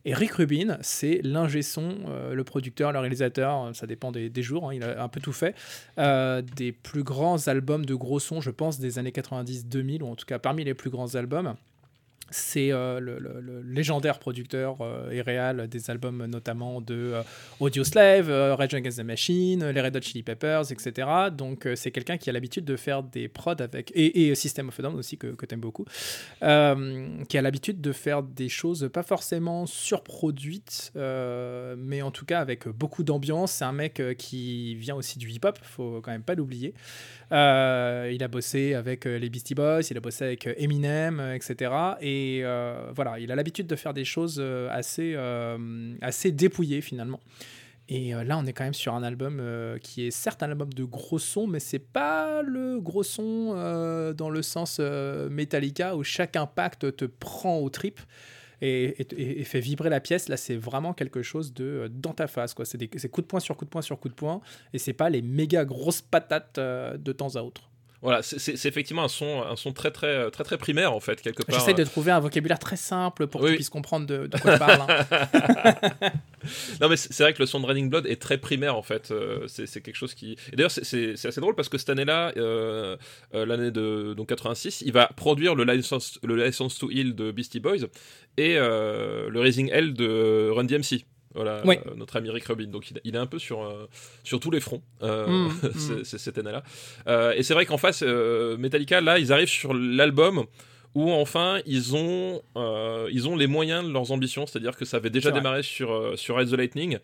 Et 0.03 0.15
Rick 0.15 0.31
Rubin, 0.31 0.79
c'est 0.81 1.21
l'ingé 1.23 1.61
son, 1.61 1.97
le 2.33 2.43
producteur, 2.43 2.91
le 2.91 2.97
réalisateur, 2.97 3.69
ça 3.75 3.85
dépend 3.85 4.11
des, 4.11 4.31
jours, 4.41 4.67
hein, 4.67 4.73
il 4.73 4.83
a 4.83 5.03
un 5.03 5.07
peu 5.07 5.19
tout 5.19 5.31
fait, 5.31 5.55
des 5.95 6.71
plus 6.71 7.03
grands 7.03 7.47
albums 7.47 7.85
de 7.85 7.93
gros 7.93 8.19
sons, 8.19 8.41
je 8.41 8.49
pense, 8.49 8.79
des 8.79 8.97
années 8.97 9.11
90-2000, 9.11 10.01
ou 10.01 10.07
en 10.07 10.15
tout 10.15 10.25
cas 10.25 10.39
parmi 10.39 10.63
les 10.63 10.73
plus 10.73 10.89
grands 10.89 11.13
albums. 11.13 11.53
C'est 12.31 12.71
euh, 12.71 12.99
le, 13.01 13.61
légendaire 13.65 14.17
producteur 14.17 14.77
euh, 14.81 15.11
et 15.11 15.21
réal 15.21 15.67
des 15.67 15.89
albums 15.89 16.25
notamment 16.25 16.79
de 16.79 17.13
euh, 17.13 17.23
Audio 17.59 17.83
Slave, 17.83 18.29
euh, 18.29 18.55
Rage 18.55 18.73
Against 18.73 18.99
the 18.99 19.03
Machine, 19.03 19.69
les 19.69 19.81
Red 19.81 19.97
Hot 19.97 20.01
Chili 20.01 20.23
Peppers, 20.23 20.71
etc. 20.71 21.07
Donc 21.31 21.67
c'est 21.75 21.91
quelqu'un 21.91 22.17
qui 22.17 22.29
a 22.29 22.33
l'habitude 22.33 22.63
de 22.63 22.77
faire 22.77 23.03
des 23.03 23.27
prods 23.27 23.55
avec... 23.59 23.91
Et, 23.95 24.27
et 24.27 24.35
System 24.35 24.69
of 24.69 24.79
a 24.79 24.83
Down 24.83 24.95
aussi, 24.95 25.17
que, 25.17 25.27
que 25.27 25.45
tu 25.45 25.53
aimes 25.53 25.61
beaucoup. 25.61 25.85
Qui 26.39 26.45
a 26.45 27.41
l'habitude 27.41 27.81
de 27.81 27.91
faire 27.91 28.23
des 28.23 28.49
choses 28.49 28.89
pas 28.93 29.03
forcément 29.03 29.65
surproduites, 29.65 30.93
mais 30.95 32.01
en 32.01 32.11
tout 32.11 32.25
cas 32.25 32.39
avec 32.39 32.67
beaucoup 32.67 33.03
d'ambiance. 33.03 33.51
C'est 33.51 33.65
un 33.65 33.73
mec 33.73 34.01
qui 34.17 34.75
vient 34.75 34.95
aussi 34.95 35.19
du 35.19 35.29
hip-hop, 35.29 35.59
faut 35.63 36.01
quand 36.01 36.11
même 36.11 36.23
pas 36.23 36.35
l'oublier. 36.35 36.73
Il 37.31 37.35
a 38.23 38.27
bossé 38.29 38.73
avec 38.73 39.05
les 39.05 39.29
Beastie 39.29 39.55
Boys, 39.55 39.81
il 39.89 39.97
a 39.97 39.99
bossé 39.99 40.23
avec 40.25 40.47
Eminem, 40.57 41.19
etc. 41.33 41.71
Et 42.01 42.20
euh, 42.43 42.91
voilà, 42.95 43.19
il 43.19 43.31
a 43.31 43.35
l'habitude 43.35 43.67
de 43.67 43.75
faire 43.75 43.93
des 43.93 44.05
choses 44.05 44.37
euh, 44.39 44.67
assez, 44.71 45.13
euh, 45.15 45.93
assez 46.01 46.31
dépouillées 46.31 46.81
finalement. 46.81 47.19
Et 47.89 48.13
là, 48.13 48.37
on 48.37 48.45
est 48.45 48.53
quand 48.53 48.63
même 48.63 48.73
sur 48.73 48.93
un 48.93 49.03
album 49.03 49.41
qui 49.81 50.05
est 50.07 50.11
certes 50.11 50.43
un 50.43 50.49
album 50.49 50.71
de 50.71 50.85
gros 50.85 51.19
son, 51.19 51.45
mais 51.45 51.59
c'est 51.59 51.79
pas 51.79 52.41
le 52.41 52.79
gros 52.79 53.03
son 53.03 53.53
dans 54.15 54.29
le 54.29 54.41
sens 54.41 54.79
Metallica 55.29 55.97
où 55.97 56.03
chaque 56.03 56.37
impact 56.37 56.95
te 56.95 57.03
prend 57.05 57.57
au 57.59 57.69
trip 57.69 57.99
et, 58.61 58.83
et- 59.01 59.41
et 59.41 59.43
fait 59.43 59.59
vibrer 59.59 59.89
la 59.89 59.99
pièce. 59.99 60.29
Là, 60.29 60.37
c'est 60.37 60.55
vraiment 60.55 60.93
quelque 60.93 61.21
chose 61.21 61.53
de 61.53 61.91
dans 61.93 62.13
ta 62.13 62.27
face. 62.27 62.55
C'est 62.63 62.77
des 62.77 62.87
coup 62.87 63.21
de 63.21 63.27
poing 63.27 63.41
sur 63.41 63.57
coup 63.57 63.65
de 63.65 63.69
poing 63.71 63.81
sur 63.81 63.99
coup 63.99 64.07
de 64.09 64.13
poing, 64.13 64.39
et 64.71 64.77
c'est 64.77 64.93
pas 64.93 65.09
les 65.09 65.21
méga 65.21 65.65
grosses 65.65 66.01
patates 66.01 66.59
de 66.59 67.11
temps 67.11 67.35
à 67.35 67.41
autre. 67.41 67.70
Voilà, 68.03 68.23
c'est- 68.23 68.65
effectivement 68.65 69.03
un 69.03 69.07
son, 69.07 69.43
un 69.43 69.55
son 69.55 69.73
très 69.73 69.91
très 69.91 70.31
très 70.31 70.43
très 70.43 70.57
primaire 70.57 70.91
en 70.93 70.99
fait 70.99 71.21
quelque 71.21 71.43
part. 71.43 71.59
J'essaie 71.59 71.75
de 71.75 71.83
trouver 71.83 72.11
un 72.11 72.19
vocabulaire 72.19 72.57
très 72.57 72.75
simple 72.75 73.27
pour 73.27 73.41
que 73.41 73.45
Oui. 73.45 73.51
tu 73.51 73.55
puisses 73.57 73.69
comprendre 73.69 74.07
de, 74.07 74.25
de 74.25 74.37
quoi 74.39 74.53
je 74.53 74.57
parle. 74.57 74.81
hein. 74.89 76.11
Non 76.81 76.89
mais 76.89 76.97
c'est 76.97 77.21
vrai 77.21 77.33
que 77.33 77.39
le 77.39 77.45
son 77.45 77.59
de 77.59 77.67
Raining 77.67 77.89
Blood 77.89 78.07
est 78.07 78.19
très 78.19 78.39
primaire 78.39 78.75
en 78.75 78.81
fait. 78.81 79.11
Euh, 79.11 79.45
c'est 79.47 79.67
quelque 79.81 79.95
chose 79.95 80.15
qui. 80.15 80.35
Et 80.51 80.55
d'ailleurs 80.55 80.71
c'est- 80.71 81.13
assez 81.25 81.39
drôle 81.41 81.53
parce 81.55 81.69
que 81.69 81.77
cette 81.77 81.89
année-là, 81.91 82.33
euh, 82.37 82.97
euh, 83.35 83.45
l'année 83.45 83.69
de 83.69 84.15
donc 84.17 84.29
86, 84.29 84.81
il 84.83 84.91
va 84.91 85.05
produire 85.15 85.53
le 85.53 85.63
license 85.63 86.17
le 86.23 86.35
license 86.43 86.79
to 86.79 86.89
Heal 86.89 87.13
de 87.13 87.31
Beastie 87.31 87.59
Boys 87.59 87.85
et 88.37 88.55
euh, 88.57 89.29
le 89.29 89.39
Raising 89.39 89.69
Hell 89.71 89.93
de 89.93 90.49
Run 90.51 90.63
DMC. 90.63 91.05
Voilà, 91.33 91.61
Oui. 91.65 91.77
euh, 91.87 91.95
notre 91.95 92.15
ami 92.17 92.29
Rick 92.29 92.45
Rubin. 92.45 92.67
Donc 92.67 92.91
il, 92.91 92.99
il 93.03 93.15
est 93.15 93.19
un 93.19 93.25
peu 93.25 93.39
sur, 93.39 93.63
euh, 93.63 93.87
sur 94.23 94.39
tous 94.39 94.51
les 94.51 94.59
fronts 94.59 94.81
euh, 95.01 95.27
Mm, 95.27 95.47
mm. 95.63 96.03
cette 96.03 96.37
année-là. 96.37 96.63
Et 97.35 97.43
c'est 97.43 97.53
vrai 97.53 97.65
qu'en 97.65 97.77
face, 97.77 98.01
Metallica, 98.03 99.01
là, 99.01 99.19
ils 99.19 99.31
arrivent 99.31 99.47
sur 99.49 99.73
l'album 99.73 100.45
où 100.93 101.09
enfin 101.11 101.61
ils 101.65 101.95
ont, 101.95 102.41
euh, 102.57 103.07
ils 103.11 103.27
ont 103.29 103.35
les 103.37 103.47
moyens 103.47 103.85
de 103.87 103.93
leurs 103.93 104.11
ambitions, 104.11 104.45
c'est-à-dire 104.45 104.75
que 104.75 104.83
ça 104.83 104.97
avait 104.97 105.09
déjà 105.09 105.31
démarré 105.31 105.63
sur, 105.63 105.91
euh, 105.91 106.15
sur 106.17 106.35
Ride 106.37 106.49
the 106.49 106.57
Lightning. 106.57 106.97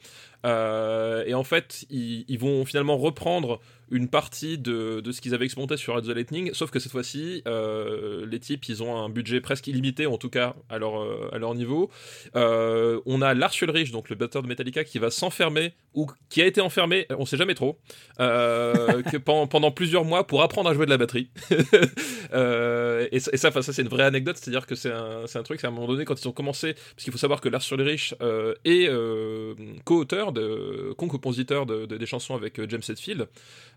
Euh, 0.46 1.24
et 1.25 1.34
en 1.34 1.43
fait, 1.43 1.86
ils, 1.89 2.25
ils 2.27 2.38
vont 2.39 2.65
finalement 2.65 2.98
reprendre 2.98 3.60
une 3.89 4.10
partie 4.10 4.58
de, 4.58 5.00
de 5.00 5.12
ce 5.12 5.22
qu'ils 5.22 5.34
avaient 5.34 5.46
expérimenté 5.46 5.77
sur 5.77 5.96
Ride 5.96 6.06
the 6.06 6.10
Lightning, 6.15 6.53
sauf 6.53 6.72
que 6.72 6.79
cette 6.79 6.91
fois-ci, 6.91 7.41
euh, 7.48 8.25
les 8.25 8.39
types, 8.39 8.65
ils 8.67 8.84
ont 8.84 8.98
un 8.98 9.10
budget 9.10 9.39
presque 9.41 9.67
illimité, 9.67 10.06
en 10.08 10.17
tout 10.17 10.29
cas 10.29 10.56
à 10.70 10.77
leur, 10.77 11.01
euh, 11.01 11.29
à 11.32 11.38
leur 11.38 11.56
niveau. 11.56 11.89
Euh, 12.36 13.00
on 13.06 13.22
a 13.22 13.34
Lars 13.34 13.53
Ulrich, 13.62 13.91
donc 13.91 14.10
le 14.10 14.15
batteur 14.15 14.44
de 14.44 14.48
Metallica, 14.48 14.84
qui 14.84 15.00
va 15.00 15.10
s'enfermer, 15.10 15.74
ou 15.94 16.08
qui 16.29 16.41
a 16.41 16.46
été 16.46 16.60
enfermé, 16.62 17.06
on 17.17 17.25
sait 17.25 17.38
jamais 17.38 17.56
trop, 17.56 17.79
pendant, 19.25 19.72
plusieurs 19.72 20.03
mois 20.06 20.25
pour 20.27 20.41
apprendre 20.44 20.70
à 20.70 20.74
jouer 20.74 20.86
de 20.86 20.91
la 20.91 20.98
batterie. 20.98 21.29
Et, 23.12 23.20
ça- 23.20 23.38
ça, 23.51 23.62
c'est 23.62 23.82
une 23.82 23.88
vraie 23.88 24.03
anecdote, 24.03 24.38
c'est-à-dire 24.38 24.65
que 24.67 24.75
c'est 24.75 24.91
un, 24.91 25.24
un 25.34 25.44
truc, 25.44 25.60
c'est 25.60 25.67
à 25.67 25.70
un 25.70 25.74
moment 25.74 25.88
donné, 25.88 26.06
quand 26.06 26.20
ils 26.22 26.27
ont 26.27 26.32
commencé, 26.34 26.74
parce 26.74 27.03
qu'il 27.03 27.12
faut 27.12 27.17
savoir 27.20 27.41
que 27.41 27.50
Lars 27.50 27.63
Ulrich 27.72 28.15
est 28.65 28.89
co-auteur, 29.86 30.32
de, 30.32 30.94
co-compositeur 30.98 31.65
de, 31.65 31.86
de- 31.86 31.98
des 31.98 32.06
chansons 32.06 32.36
avec 32.36 32.60
James 32.70 32.82
Hetfield. 32.88 33.27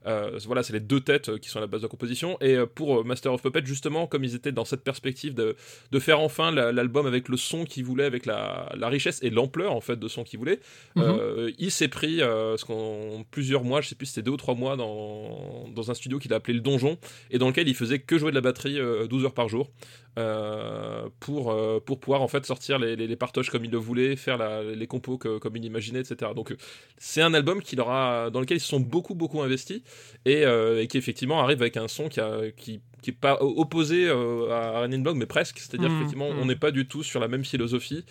Euh, 0.07 0.39
voilà, 0.47 0.63
c'est 0.63 0.73
les 0.73 0.81
deux 0.81 1.01
têtes 1.01 1.29
euh, 1.29 1.37
qui 1.39 1.51
sont 1.51 1.59
à 1.59 1.61
la 1.61 1.67
base 1.67 1.83
de 1.83 1.87
la 1.87 1.91
composition. 1.91 2.39
Et 2.41 2.55
euh, 2.57 2.65
pour 2.67 3.05
Master 3.05 3.35
of 3.35 3.43
Puppets, 3.43 3.67
justement, 3.67 4.07
comme 4.07 4.25
ils 4.25 4.35
étaient 4.35 4.51
dans 4.53 4.65
cette 4.65 4.83
perspective 4.83 5.35
de, 5.35 5.57
de 5.91 5.99
faire 5.99 6.21
enfin 6.21 6.51
la- 6.51 6.73
l'album 6.73 7.07
avec 7.07 7.29
le 7.29 7.37
son 7.37 7.65
qu'ils 7.67 7.85
voulaient, 7.85 8.05
avec 8.07 8.25
la, 8.25 8.73
la 8.77 8.89
richesse 8.89 9.19
et 9.23 9.29
l'ampleur 9.29 9.73
en 9.73 9.81
fait 9.83 9.97
de 9.99 10.09
son 10.09 10.25
qu'ils 10.25 10.39
voulaient, 10.39 10.61
Mhm. 10.97 11.03
euh, 11.05 11.51
il 11.59 11.71
s'est 11.71 11.89
pris 11.89 12.23
euh, 12.23 12.57
ce 12.57 12.65
qu'on- 12.65 13.25
plusieurs 13.31 13.63
mois, 13.63 13.83
je 13.83 13.89
sais 13.89 13.95
plus 13.95 14.07
si 14.07 14.15
c'était 14.15 14.25
deux 14.25 14.33
ou 14.33 14.37
trois 14.39 14.55
mois, 14.55 14.77
dans, 14.77 15.69
dans 15.75 15.91
un 15.91 15.95
studio 15.95 16.19
qu'il 16.19 16.33
a 16.33 16.37
appelé 16.37 16.55
le 16.55 16.61
Donjon, 16.61 16.97
et 17.31 17.37
dans 17.39 17.49
lequel 17.49 17.69
il 17.69 17.75
faisait 17.75 17.99
que 17.99 18.17
jouer 18.19 18.31
de 18.31 18.37
la 18.37 18.41
batterie 18.41 18.79
euh, 18.81 19.07
12 19.07 19.25
heures 19.25 19.35
par 19.35 19.49
jour. 19.51 19.71
Euh, 20.19 21.09
pour, 21.21 21.51
euh, 21.53 21.81
pour 21.81 22.01
pouvoir 22.01 22.23
en 22.23 22.29
fait 22.29 22.45
sortir 22.45 22.79
les, 22.79 22.97
les, 22.97 23.07
les 23.07 23.17
partoches 23.17 23.51
comme 23.51 23.65
il 23.65 23.71
le 23.71 23.79
voulait, 23.79 24.17
faire 24.17 24.37
la- 24.39 24.63
les 24.63 24.87
compos 24.87 25.19
que- 25.19 25.39
comme 25.39 25.57
il 25.57 25.65
imaginait, 25.65 26.01
etc. 26.01 26.33
Donc 26.35 26.53
euh, 26.53 26.57
c'est 26.99 27.23
un 27.23 27.33
album 27.35 27.63
qui 27.63 27.77
leur 27.77 27.91
a, 27.91 28.31
dans 28.31 28.41
lequel 28.41 28.57
ils 28.59 28.61
se 28.61 28.69
sont 28.69 28.81
beaucoup 28.81 29.15
beaucoup 29.15 29.41
investis 29.41 29.83
et, 30.27 30.43
et 30.43 30.87
qui 30.89 30.99
effectivement 30.99 31.41
arrive 31.41 31.61
avec 31.63 31.77
un 31.77 31.89
son 31.89 32.09
qui 32.09 32.21
a, 32.21 32.51
qui, 32.57 32.81
qui 33.03 33.11
est 33.11 33.15
pas 33.19 33.39
opposé 33.43 34.07
euh, 34.09 34.51
à 34.51 34.81
Raining 34.81 35.03
Blood 35.03 35.17
mais 35.17 35.27
presque 35.27 35.59
c'est-à-dire 35.59 35.89
Mhm, 35.91 35.97
qu'effectivement 35.99 36.31
mhm. 36.31 36.39
on 36.41 36.45
n'est 36.47 36.57
pas 36.57 36.71
du 36.73 36.87
tout 36.87 37.03
sur 37.03 37.21
la 37.21 37.29
même 37.29 37.45
philosophie 37.45 38.05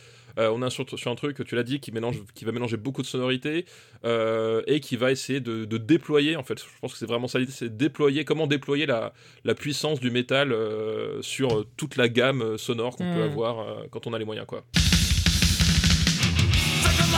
on 0.51 0.65
est 0.65 0.69
sur, 0.69 0.85
sur 0.97 1.11
un 1.11 1.15
truc 1.15 1.43
tu 1.45 1.55
l'as 1.55 1.63
dit 1.63 1.79
qui 1.79 1.91
mélange 1.91 2.17
qui 2.35 2.45
va 2.45 2.51
mélanger 2.51 2.77
beaucoup 2.77 3.01
de 3.01 3.07
sonorités 3.07 3.65
euh, 4.05 4.61
et 4.67 4.79
qui 4.79 4.95
va 4.97 5.11
essayer 5.11 5.39
de, 5.39 5.65
de 5.65 5.77
déployer 5.77 6.35
en 6.35 6.43
fait 6.43 6.59
je 6.59 6.65
pense 6.81 6.93
que 6.93 6.97
c'est 6.99 7.05
vraiment 7.07 7.27
ça 7.27 7.39
l'idée 7.39 7.51
c'est 7.51 7.75
déployer 7.75 8.23
comment 8.25 8.47
déployer 8.47 8.85
la, 8.85 9.13
la 9.43 9.55
puissance 9.55 9.99
du 9.99 10.11
métal 10.11 10.51
euh, 10.51 11.21
sur 11.21 11.51
euh, 11.59 11.65
toute 11.77 11.95
la 11.97 12.07
gamme 12.09 12.41
euh, 12.41 12.57
sonore 12.57 12.95
qu'on 12.95 13.03
peut 13.13 13.19
Mhm. 13.19 13.31
avoir 13.31 13.59
euh, 13.59 13.83
quand 13.91 14.07
on 14.07 14.13
a 14.13 14.19
les 14.19 14.25
moyens 14.25 14.45
quoi 14.47 14.63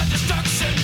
destruction, 0.09 0.80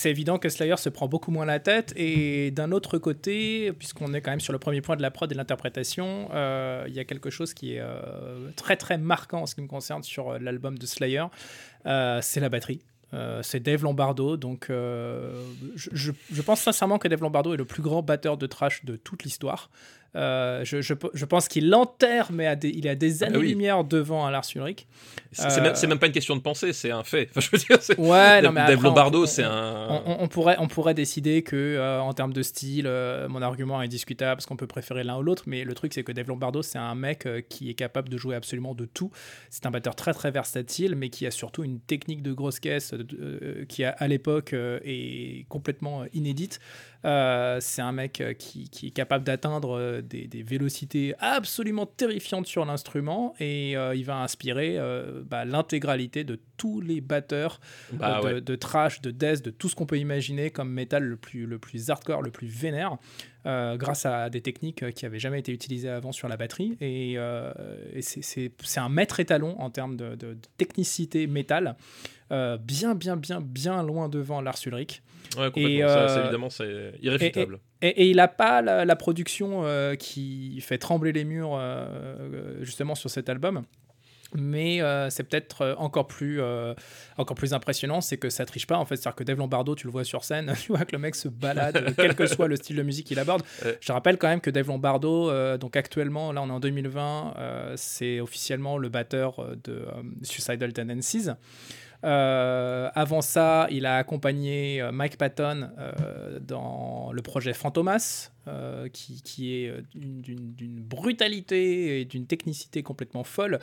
C'est 0.00 0.08
évident 0.08 0.38
que 0.38 0.48
Slayer 0.48 0.78
se 0.78 0.88
prend 0.88 1.08
beaucoup 1.08 1.30
moins 1.30 1.44
la 1.44 1.60
tête. 1.60 1.92
Et 1.94 2.52
d'un 2.52 2.72
autre 2.72 2.96
côté, 2.96 3.70
puisqu'on 3.74 4.14
est 4.14 4.22
quand 4.22 4.30
même 4.30 4.40
sur 4.40 4.54
le 4.54 4.58
premier 4.58 4.80
point 4.80 4.96
de 4.96 5.02
la 5.02 5.10
prod 5.10 5.30
et 5.30 5.34
de 5.34 5.38
l'interprétation, 5.38 6.30
euh, 6.32 6.86
il 6.88 6.94
y 6.94 6.98
a 6.98 7.04
quelque 7.04 7.28
chose 7.28 7.52
qui 7.52 7.74
est 7.74 7.80
euh, 7.80 8.48
très 8.56 8.78
très 8.78 8.96
marquant 8.96 9.42
en 9.42 9.46
ce 9.46 9.54
qui 9.54 9.60
me 9.60 9.66
concerne 9.66 10.02
sur 10.02 10.30
euh, 10.30 10.38
l'album 10.38 10.78
de 10.78 10.86
Slayer. 10.86 11.26
C'est 11.84 12.40
la 12.40 12.48
batterie. 12.48 12.80
C'est 13.42 13.60
Dave 13.60 13.82
Lombardo, 13.82 14.38
donc 14.38 14.68
je 14.70 16.42
pense 16.46 16.60
sincèrement 16.60 16.98
que 16.98 17.08
Dave 17.08 17.20
Lombardo 17.20 17.52
est 17.52 17.58
le 17.58 17.66
plus 17.66 17.82
grand 17.82 18.00
batteur 18.00 18.38
de 18.38 18.46
trash 18.46 18.84
de 18.86 18.96
toute 18.96 19.24
l'histoire. 19.24 19.68
Euh, 20.16 20.64
je, 20.64 20.80
je- 20.80 20.94
je 21.14 21.24
pense 21.24 21.46
qu'il 21.46 21.70
l'enterre, 21.70 22.30
mais 22.32 22.46
à 22.48 22.56
des- 22.56 22.70
il 22.70 22.88
à 22.88 22.96
des 22.96 23.22
Ah 23.22 23.26
oui. 23.30 23.36
années-lumière 23.36 23.84
devant 23.84 24.26
un 24.26 24.30
Lars 24.32 24.44
Ulrich. 24.56 24.88
c'est 25.30 25.58
Euh, 25.58 25.62
même, 25.62 25.74
c'est 25.76 25.86
même 25.86 26.00
pas 26.00 26.06
une 26.08 26.12
question 26.12 26.34
de 26.34 26.40
pensée 26.40 26.72
c'est 26.72 26.90
un 26.90 27.04
fait 27.04 27.28
enfin, 27.36 27.40
je 27.40 27.50
veux 27.52 27.58
dire 27.58 27.78
Ouais, 27.98 28.42
non, 28.42 28.50
mais 28.50 28.60
Dave 28.62 28.72
après, 28.72 28.88
Lombardo 28.88 29.22
on- 29.22 29.26
c'est 29.26 29.44
un 29.44 30.02
On, 30.18 30.26
pourrait, 30.26 30.56
on 30.58 30.66
pourrait 30.66 30.94
décider 30.94 31.42
que, 31.42 31.54
euh, 31.56 32.00
en 32.00 32.12
termes 32.12 32.32
de 32.32 32.42
style, 32.42 32.90
mon 33.28 33.40
argument 33.40 33.80
est 33.82 33.88
discutable 33.88 34.36
parce 34.38 34.46
qu'on 34.46 34.56
peut 34.56 34.66
préférer 34.66 35.04
l'un 35.04 35.16
ou 35.16 35.22
l'autre, 35.22 35.44
mais 35.46 35.62
le 35.64 35.74
truc, 35.74 35.94
c'est 35.94 36.02
que 36.02 36.12
Dave 36.12 36.26
Lombardo, 36.28 36.62
c'est 36.62 36.78
un 36.78 36.94
mec 36.96 37.28
qui 37.48 37.70
est 37.70 37.74
capable 37.74 38.08
de 38.08 38.16
jouer 38.16 38.34
absolument 38.34 38.74
de 38.74 38.86
tout. 38.86 39.10
C'est 39.50 39.66
un 39.66 39.70
batteur 39.70 39.94
très 39.94 40.12
très 40.12 40.30
versatile, 40.32 40.96
mais 40.96 41.08
qui 41.10 41.24
a 41.26 41.30
surtout 41.30 41.62
une 41.62 41.78
technique 41.80 42.22
de 42.22 42.32
grosse 42.32 42.58
caisse 42.58 42.94
qui, 43.68 43.84
à, 43.84 43.90
à 43.90 44.08
l'époque, 44.08 44.54
est 44.54 45.46
complètement 45.48 46.04
inédite. 46.12 46.58
C'est 47.04 47.82
un 47.82 47.92
mec 47.92 48.22
qui, 48.38 48.68
qui 48.68 48.88
est 48.88 48.90
capable 48.90 49.24
d'atteindre 49.24 49.99
euh, 50.00 50.02
des, 50.02 50.26
des 50.26 50.42
vélocités 50.42 51.14
absolument 51.18 51.86
terrifiantes 51.86 52.46
sur 52.46 52.64
l'instrument 52.64 53.34
et 53.40 53.76
euh, 53.76 53.94
il 53.94 54.04
va 54.04 54.16
inspirer 54.22 54.76
euh, 54.78 55.22
bah, 55.24 55.44
l'intégralité 55.44 56.24
de 56.24 56.38
tous 56.56 56.80
les 56.80 57.00
batteurs 57.00 57.60
Bah 57.92 58.18
euh, 58.18 58.20
de, 58.20 58.34
ouais. 58.34 58.40
de 58.40 58.56
trash, 58.56 59.00
de 59.00 59.10
death, 59.10 59.42
de 59.44 59.50
tout 59.50 59.68
ce 59.68 59.74
qu'on 59.76 59.86
peut 59.86 59.98
imaginer 59.98 60.50
comme 60.50 60.70
métal 60.70 61.04
le 61.04 61.16
plus, 61.16 61.46
le 61.46 61.58
plus 61.58 61.90
hardcore, 61.90 62.22
le 62.22 62.30
plus 62.30 62.48
vénère, 62.48 62.96
euh, 63.46 63.76
grâce 63.76 64.04
à 64.06 64.28
des 64.30 64.40
techniques 64.40 64.82
euh, 64.82 64.90
qui 64.90 65.04
n'avaient 65.04 65.18
jamais 65.18 65.38
été 65.40 65.52
utilisées 65.52 65.88
avant 65.88 66.12
sur 66.12 66.28
la 66.28 66.36
batterie. 66.36 66.76
Et, 66.80 67.14
euh, 67.16 67.52
et 67.92 68.02
c'est- 68.02 68.52
un 68.78 68.88
maître 68.88 69.20
étalon 69.20 69.58
en 69.60 69.70
termes 69.70 69.96
de, 69.96 70.10
de- 70.14 70.34
de 70.34 70.38
technicité 70.58 71.26
métal, 71.26 71.76
euh, 72.32 72.56
bien, 72.58 72.94
bien, 72.94 73.16
bien, 73.16 73.40
bien 73.40 73.82
loin 73.82 74.08
devant 74.08 74.40
Lars 74.40 74.58
Ulrich. 74.66 75.02
Ouais, 75.36 75.46
complètement. 75.50 75.68
Et, 75.68 76.08
Ça, 76.08 76.20
évidemment, 76.22 76.50
c'est 76.50 76.92
irréfutable. 77.02 77.60
Et, 77.82 77.88
et 77.88 78.10
il 78.10 78.16
n'a 78.16 78.28
pas 78.28 78.62
la, 78.62 78.84
la 78.84 78.96
production 78.96 79.64
qui 79.98 80.60
fait 80.60 80.78
trembler 80.78 81.12
les 81.12 81.24
murs 81.24 81.58
justement 82.60 82.94
sur 82.94 83.10
cet 83.10 83.28
album. 83.28 83.62
Mais 84.34 84.80
euh, 84.80 85.10
c'est 85.10 85.24
peut-être 85.24 85.62
euh, 85.62 85.74
encore 85.76 86.06
plus, 86.06 86.40
euh, 86.40 86.74
encore 87.16 87.36
plus 87.36 87.52
impressionnant, 87.52 88.00
c'est 88.00 88.16
que 88.16 88.30
ça 88.30 88.44
triche 88.44 88.66
pas 88.66 88.78
en 88.78 88.84
fait. 88.84 88.96
C'est-à-dire 88.96 89.16
que 89.16 89.24
Dave 89.24 89.38
Lombardo, 89.38 89.74
tu 89.74 89.86
le 89.86 89.92
vois 89.92 90.04
sur 90.04 90.24
scène, 90.24 90.52
tu 90.60 90.72
vois 90.72 90.84
que 90.84 90.92
le 90.92 90.98
mec 90.98 91.14
se 91.14 91.28
balade, 91.28 91.94
quel 91.96 92.14
que 92.14 92.26
soit 92.26 92.48
le 92.48 92.56
style 92.56 92.76
de 92.76 92.82
musique 92.82 93.06
qu'il 93.06 93.18
aborde. 93.18 93.42
Ouais. 93.64 93.78
Je 93.80 93.92
rappelle 93.92 94.18
quand 94.18 94.28
même 94.28 94.40
que 94.40 94.50
Dave 94.50 94.68
Lombardo, 94.68 95.30
euh, 95.30 95.58
donc 95.58 95.76
actuellement, 95.76 96.32
là 96.32 96.42
on 96.42 96.48
est 96.48 96.52
en 96.52 96.60
2020, 96.60 97.34
euh, 97.36 97.72
c'est 97.76 98.20
officiellement 98.20 98.78
le 98.78 98.88
batteur 98.88 99.44
de 99.64 99.84
Suicidal 100.22 100.72
Tendencies. 100.72 101.30
Euh, 102.04 102.90
avant 102.94 103.20
ça, 103.20 103.66
il 103.70 103.86
a 103.86 103.96
accompagné 103.96 104.80
euh, 104.80 104.92
Mike 104.92 105.18
Patton 105.18 105.68
euh, 105.78 106.38
dans 106.40 107.10
le 107.12 107.22
projet 107.22 107.52
Fantomas, 107.52 108.30
qui, 108.92 109.22
qui 109.22 109.54
est 109.54 109.72
d'une 109.94 110.82
brutalité 110.82 112.00
et 112.00 112.04
d'une 112.04 112.26
technicité 112.26 112.82
complètement 112.82 113.22
folle. 113.22 113.60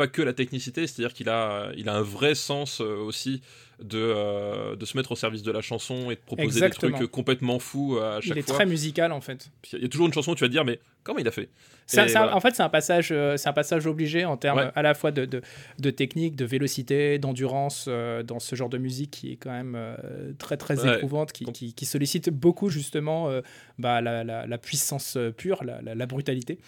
Pas 0.00 0.08
que 0.08 0.22
la 0.22 0.32
technicité, 0.32 0.86
c'est-à-dire 0.86 1.12
qu'il 1.12 1.28
a, 1.28 1.72
il 1.76 1.90
a 1.90 1.94
un 1.94 2.00
vrai 2.00 2.34
sens 2.34 2.80
euh, 2.80 2.96
aussi 2.96 3.42
de, 3.82 3.98
euh, 3.98 4.76
de 4.76 4.84
se 4.84 4.96
mettre 4.96 5.12
au 5.12 5.16
service 5.16 5.42
de 5.42 5.50
la 5.52 5.60
chanson 5.60 6.10
et 6.10 6.14
de 6.14 6.20
proposer 6.20 6.46
Exactement. 6.48 6.90
des 6.92 6.96
trucs 6.98 7.10
complètement 7.10 7.58
fous 7.58 7.98
à 7.98 8.20
chaque 8.20 8.36
Il 8.36 8.38
est 8.38 8.42
fois. 8.42 8.54
très 8.56 8.66
musical 8.66 9.12
en 9.12 9.20
fait. 9.20 9.50
Il 9.72 9.82
y 9.82 9.84
a 9.84 9.88
toujours 9.88 10.06
une 10.06 10.12
chanson 10.12 10.32
où 10.32 10.34
tu 10.34 10.44
vas 10.44 10.48
te 10.48 10.52
dire, 10.52 10.64
mais 10.64 10.78
comment 11.02 11.18
il 11.18 11.26
a 11.28 11.30
fait? 11.30 11.48
Un- 11.96 12.06
un-. 12.14 12.32
En 12.34 12.40
fait, 12.40 12.54
c'est 12.54 12.62
un 12.62 12.68
passage, 12.68 13.08
euh, 13.10 13.36
c'est 13.36 13.48
un 13.48 13.52
passage 13.52 13.86
obligé 13.86 14.24
en 14.24 14.36
termes 14.36 14.58
Ouais. 14.58 14.70
à 14.76 14.82
la 14.82 14.94
fois 14.94 15.10
de, 15.10 15.24
de, 15.24 15.42
de 15.80 15.90
technique, 15.90 16.36
de 16.36 16.44
vélocité, 16.44 17.18
d'endurance 17.18 17.86
euh, 17.88 18.22
dans 18.22 18.38
ce 18.38 18.54
genre 18.54 18.68
de 18.68 18.78
musique 18.78 19.10
qui 19.10 19.32
est 19.32 19.36
quand 19.36 19.50
même 19.50 19.74
euh, 19.76 19.96
très 20.38 20.56
très 20.56 20.80
Ouais. 20.84 20.94
éprouvante, 20.96 21.32
qui, 21.32 21.44
qui, 21.46 21.74
qui 21.74 21.84
sollicite 21.86 22.30
beaucoup 22.30 22.68
justement 22.70 23.28
euh, 23.28 23.40
bah, 23.78 24.00
la, 24.00 24.22
la- 24.22 24.46
la 24.46 24.58
puissance 24.58 25.16
euh, 25.16 25.30
pure, 25.32 25.64
la, 25.64 25.80
la- 25.82 26.06
brutalité. 26.06 26.58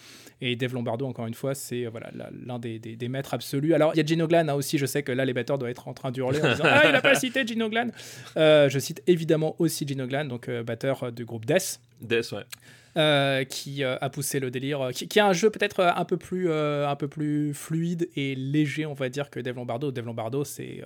Et 0.41 0.57
Dave 0.57 0.75
Lombardo, 0.75 1.07
encore 1.07 1.27
une 1.29 1.35
fois, 1.35 1.55
c'est 1.55 1.87
euh, 1.87 1.91
voilà 1.91 2.11
l'un 2.45 2.59
des, 2.59 2.81
des- 2.81 2.97
des 2.97 3.09
maîtres 3.09 3.33
absolus. 3.35 3.75
Alors, 3.75 3.93
il 3.95 3.99
y 3.99 4.01
a 4.01 4.05
Gino 4.05 4.27
Glan 4.27 4.49
hein, 4.49 4.55
aussi. 4.55 4.77
Je 4.77 4.87
sais 4.87 5.05
que 5.05 5.13
là, 5.13 5.25
les 5.25 5.33
batteurs 5.35 5.57
doivent 5.57 5.71
être 5.71 5.87
en 5.87 5.95
train 5.95 6.11
d'hurler 6.11 6.41
en 6.43 6.49
disant 6.51 6.65
Ah, 6.67 6.83
il 6.89 6.95
pas 7.03 7.15
cité 7.15 7.47
Gino 7.47 7.69
Glan. 7.69 7.89
Euh, 8.37 8.69
je 8.69 8.79
cite 8.79 9.03
évidemment 9.07 9.55
aussi 9.59 9.87
Gino 9.87 10.07
Glan, 10.07 10.25
donc 10.25 10.49
euh, 10.49 10.63
batteur 10.63 11.03
euh, 11.05 11.11
du 11.11 11.25
groupe 11.25 11.45
Death 11.47 11.81
Death, 12.01 12.33
ouais. 12.33 12.43
euh, 12.97 13.45
qui 13.45 13.85
euh, 13.85 13.97
a 14.01 14.11
poussé 14.11 14.41
le 14.41 14.51
délire, 14.51 14.81
euh, 14.81 14.91
qui, 14.91 15.07
qui 15.09 15.21
a 15.21 15.27
un 15.27 15.33
jeu 15.33 15.51
peut-être 15.51 15.81
un 15.81 16.05
peu 16.05 16.17
plus 16.17 16.53
un 16.53 16.97
peu 16.97 17.09
plus 17.09 17.53
fluide 17.55 18.09
et 18.17 18.35
léger, 18.35 18.87
on 18.87 18.95
va 18.95 19.09
dire, 19.09 19.31
que 19.31 19.41
Dave 19.41 19.57
Lombardo. 19.57 19.91
Dave 19.93 20.07
Lombardo, 20.07 20.45
c'est 20.45 20.83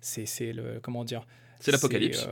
c'est 0.00 0.52
le 0.52 0.78
comment 0.82 1.04
dire. 1.04 1.26
C'est 1.60 1.70
l'apocalypse. 1.72 2.28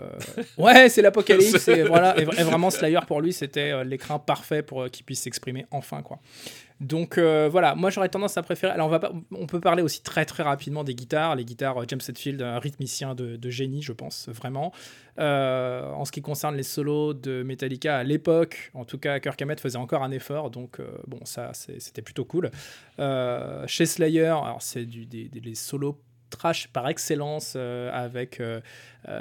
ouais, 0.58 0.90
c'est 0.90 1.00
l'apocalypse. 1.00 1.66
et 1.68 1.84
voilà, 1.84 2.18
et, 2.20 2.24
vra- 2.26 2.38
et 2.38 2.42
vraiment 2.44 2.68
Slayer 2.68 2.98
pour 3.06 3.22
lui, 3.22 3.32
c'était 3.32 3.82
l'écran 3.82 4.18
parfait 4.18 4.62
pour 4.62 4.90
qu'il 4.90 5.06
puisse 5.06 5.20
s'exprimer 5.22 5.64
enfin 5.70 6.02
quoi. 6.02 6.18
Donc 6.82 7.16
euh, 7.16 7.48
voilà, 7.48 7.76
moi 7.76 7.90
j'aurais 7.90 8.08
tendance 8.08 8.36
à 8.36 8.42
préférer. 8.42 8.72
Alors 8.72 8.88
on 8.88 8.90
va 8.90 9.12
on 9.30 9.46
peut 9.46 9.60
parler 9.60 9.82
aussi 9.82 10.02
très 10.02 10.24
très 10.24 10.42
rapidement 10.42 10.82
des 10.82 10.96
guitares. 10.96 11.36
Les 11.36 11.44
guitares 11.44 11.78
euh, 11.78 11.84
James 11.86 12.00
Hetfield, 12.06 12.42
un 12.42 12.58
rythmicien 12.58 13.14
de, 13.14 13.50
génie, 13.50 13.82
je 13.82 13.92
pense 13.92 14.28
vraiment. 14.28 14.72
Euh, 15.18 15.88
en 15.92 16.04
ce 16.04 16.10
qui 16.10 16.22
concerne 16.22 16.56
les 16.56 16.64
solos 16.64 17.14
de 17.14 17.44
Metallica 17.44 17.98
à 17.98 18.02
l'époque, 18.02 18.72
en 18.74 18.84
tout 18.84 18.98
cas 18.98 19.20
Kirk 19.20 19.40
Hammett 19.40 19.60
faisait 19.60 19.78
encore 19.78 20.02
un 20.02 20.10
effort, 20.10 20.50
donc 20.50 20.80
bon 21.06 21.20
ça 21.24 21.52
c'était 21.54 22.02
plutôt 22.02 22.24
cool. 22.24 22.50
Chez 22.98 23.86
Slayer, 23.86 24.26
alors 24.26 24.60
c'est 24.60 24.84
des, 24.84 25.54
solos 25.54 26.00
trash 26.30 26.66
par 26.68 26.88
excellence 26.88 27.54
avec 27.56 28.42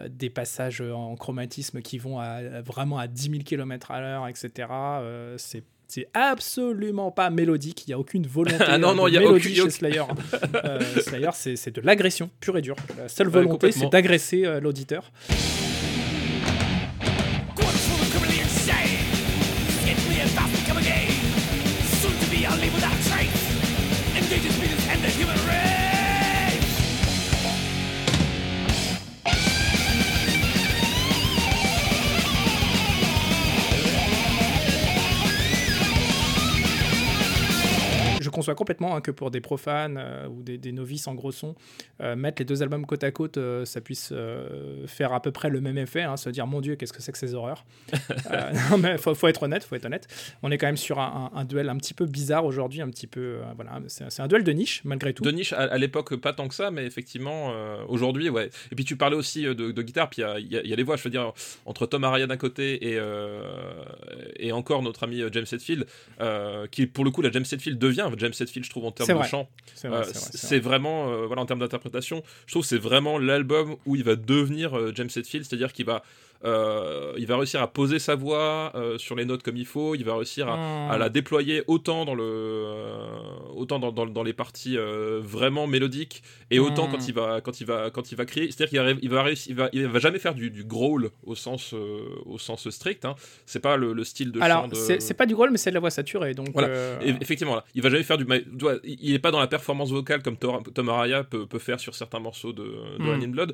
des 0.10 0.30
passages 0.32 0.82
en 0.82 1.16
chromatisme 1.16 1.82
qui 1.82 2.00
vont 2.00 2.20
à, 2.20 2.62
vraiment 2.62 2.98
à 2.98 3.08
10 3.08 3.30
000 3.30 3.44
km 3.44 3.92
à 3.92 4.00
l'heure, 4.00 4.28
etc. 4.28 4.68
C'est 5.38 5.64
c'est 5.94 6.08
absolument 6.14 7.12
pas 7.12 7.30
mélodique, 7.30 7.84
il 7.86 7.90
n'y 7.90 7.94
a 7.94 8.00
aucune 8.00 8.26
volonté 8.26 8.56
Ah 8.66 8.78
non, 8.78 8.92
euh, 8.92 8.94
non, 8.94 9.08
de 9.08 9.14
y 9.14 9.18
a 9.18 9.20
mélodie 9.20 9.50
aucune- 9.50 9.64
chez 9.66 9.70
Slayer. 9.70 10.04
Euh, 10.64 10.80
Slayer, 11.02 11.30
c'est 11.34 11.74
de 11.74 11.82
l'agression 11.82 12.30
pure 12.40 12.58
et 12.58 12.62
dure. 12.62 12.76
La 12.98 13.10
seule 13.10 13.28
volonté, 13.28 13.72
c'est 13.72 13.90
d'agresser 13.90 14.46
euh, 14.46 14.60
l'auditeur. 14.60 15.12
Complètement 38.56 38.96
hein, 38.96 39.02
que 39.02 39.12
pour 39.12 39.32
des 39.32 39.42
profanes 39.42 39.98
euh, 39.98 40.28
ou 40.28 40.44
des, 40.44 40.58
des 40.58 40.72
novices 40.72 41.08
en 41.08 41.16
gros 41.16 41.32
son, 41.32 41.56
euh, 42.02 42.16
mettre 42.16 42.42
les 42.42 42.46
deux 42.46 42.62
albums 42.64 42.86
côte 42.86 43.04
à 43.04 43.12
côte, 43.12 43.38
euh, 43.38 43.66
ça 43.66 43.82
puisse 43.82 44.10
euh, 44.12 44.86
faire 44.88 45.14
à 45.14 45.22
peu 45.22 45.32
près 45.32 45.50
le 45.50 45.62
même 45.62 45.78
effet, 45.78 46.02
hein, 46.04 46.18
se 46.18 46.30
dire 46.30 46.48
mon 46.48 46.62
Dieu, 46.62 46.76
qu'est-ce 46.76 46.94
que 46.94 47.02
c'est 47.02 47.12
que 47.12 47.18
ces 47.18 47.34
horreurs? 47.34 47.66
Non, 48.72 48.78
mais 48.78 48.98
faut, 48.98 49.14
faut 49.16 49.28
être 49.28 49.44
honnête, 49.44 49.64
faut 49.64 49.76
être 49.76 49.86
honnête. 49.86 50.08
On 50.44 50.52
est 50.52 50.58
quand 50.58 50.68
même 50.68 50.78
sur 50.78 51.00
un, 51.00 51.30
un- 51.34 51.40
un 51.40 51.46
duel 51.46 51.70
un 51.70 51.78
petit 51.78 51.94
peu 51.94 52.06
bizarre 52.06 52.46
aujourd'hui, 52.46 52.82
un 52.82 52.90
petit 52.90 53.08
peu, 53.08 53.38
voilà, 53.56 53.80
c'est 53.88 54.20
un 54.22 54.28
duel 54.28 54.44
de 54.44 54.52
niche 54.52 54.82
malgré 54.86 55.14
tout. 55.14 55.24
De 55.24 55.32
niche, 55.32 55.54
à, 55.54 55.60
à 55.62 55.78
l'époque, 55.78 56.16
pas 56.18 56.34
tant 56.34 56.48
que 56.48 56.56
ça, 56.56 56.72
mais 56.72 56.86
effectivement, 56.86 57.54
aujourd'hui, 57.88 58.30
ouais. 58.30 58.50
Et 58.72 58.76
puis 58.76 58.86
tu 58.86 58.96
parlais 58.96 59.16
aussi 59.16 59.44
de, 59.44 59.54
de 59.54 59.82
guitare, 59.82 60.10
puis 60.10 60.22
il 60.40 60.48
y 60.48 60.56
y, 60.58 60.70
y 60.70 60.74
a 60.74 60.76
les 60.76 60.84
voix, 60.84 60.96
je 60.98 61.04
veux 61.04 61.10
dire, 61.10 61.34
entre 61.66 61.86
Tom 61.86 62.04
Araya 62.04 62.28
d'un 62.28 62.38
côté 62.38 62.94
et, 62.94 63.00
et 64.38 64.52
encore 64.52 64.82
notre 64.82 65.04
ami 65.04 65.22
James 65.32 65.46
Hetfield, 65.52 65.86
qui 66.72 66.88
pour 66.88 67.06
le 67.06 67.12
coup, 67.12 67.22
la 67.22 67.32
James 67.32 67.46
Hetfield 67.50 67.78
devient 67.80 68.10
James 68.18 68.34
Hetfield, 68.42 68.66
je 68.66 68.70
trouve, 68.70 68.86
en 68.86 68.92
termes 68.92 69.08
de 69.10 69.14
vrai. 69.20 69.28
chant. 69.28 69.50
C'est 69.76 69.88
vrai, 69.88 70.00
Euh, 70.00 70.04
vrai, 70.04 70.60
vraiment, 70.60 71.10
euh, 71.10 71.26
voilà, 71.26 71.42
en 71.42 71.46
termes 71.46 71.60
d'interprétation, 71.60 72.24
je 72.46 72.54
trouve 72.54 72.64
que 72.64 72.68
c'est 72.68 72.78
vraiment 72.78 73.18
l'album 73.18 73.76
où 73.86 73.96
il 73.96 74.04
va 74.04 74.16
devenir 74.16 74.78
euh, 74.78 74.92
James 74.96 75.10
Hetfield, 75.16 75.46
c'est-à-dire 75.46 75.74
qu'il 75.74 75.86
va, 75.86 76.04
euh, 76.46 77.14
il 77.18 77.28
va 77.28 77.38
réussir 77.38 77.62
à 77.62 77.68
poser 77.68 78.00
sa 78.00 78.16
voix 78.16 78.72
euh, 78.76 78.98
sur 78.98 79.16
les 79.16 79.26
notes 79.26 79.44
comme 79.44 79.58
il 79.58 79.66
faut, 79.66 79.96
il 79.96 80.04
va 80.04 80.16
réussir 80.16 80.48
à, 80.48 80.90
à 80.92 80.98
la 80.98 81.10
déployer 81.10 81.64
autant 81.68 82.06
dans 82.06 82.16
le 82.16 82.24
euh, 82.24 83.08
autant 83.56 83.80
dans, 83.80 83.92
dans, 83.92 84.06
dans 84.06 84.24
les 84.24 84.34
parties 84.34 84.78
vraiment 85.20 85.68
mélodiques 85.68 86.24
et 86.50 86.60
autant 86.60 86.88
Mm. 86.88 86.92
quand 86.92 87.08
il 87.08 87.14
va 87.14 87.42
quand 87.42 87.62
il 87.62 87.68
va 87.68 87.90
quand 87.92 88.12
il 88.12 88.16
va 88.16 88.26
crier 88.26 88.50
c'est 88.52 88.64
à 88.64 88.68
dire 88.68 88.70
qu'il 88.70 88.94
va, 88.96 89.00
il 89.02 89.10
va 89.10 89.24
réussir 89.24 89.52
il 89.52 89.56
va 89.56 89.70
il 89.74 89.86
va 89.88 90.00
jamais 90.00 90.20
faire 90.20 90.34
du, 90.36 90.50
du 90.50 90.64
growl 90.64 91.10
au 91.26 91.36
sens 91.36 91.74
au 91.74 92.38
sens 92.38 92.70
strict 92.70 93.06
hein. 93.06 93.16
c'est 93.46 93.60
pas 93.60 93.78
le, 93.78 93.94
le 93.94 94.04
style 94.04 94.32
de 94.32 94.40
chant 94.40 94.46
Alors, 94.46 94.68
de 94.68 94.76
c'est 94.76 95.14
pas 95.14 95.26
du 95.26 95.36
growl, 95.36 95.50
mais 95.52 95.58
c'est 95.58 95.70
de 95.72 95.76
la 95.76 95.80
voix 95.80 95.90
saturée. 95.92 96.34
Donc, 96.34 96.48
Voilà. 96.54 96.70
effectivement, 97.22 97.56
là, 97.56 97.64
il 97.76 97.82
va 97.82 97.90
jamais 97.90 98.04
faire 98.04 98.18
du. 98.18 98.26
Il 98.84 99.14
est 99.14 99.20
pas 99.20 99.32
dans 99.32 99.40
la 99.40 99.48
performance 99.48 99.92
vocale 99.92 100.22
comme 100.24 100.38
Tom 100.38 100.90
Araya 100.90 101.24
peut, 101.24 101.46
peut 101.46 101.60
faire 101.60 101.80
sur 101.80 101.96
certains 101.96 102.20
morceaux 102.20 102.54
de, 102.54 102.64
de 102.64 103.04
Mm. 103.12 103.24
In 103.24 103.28
Blood. 103.30 103.54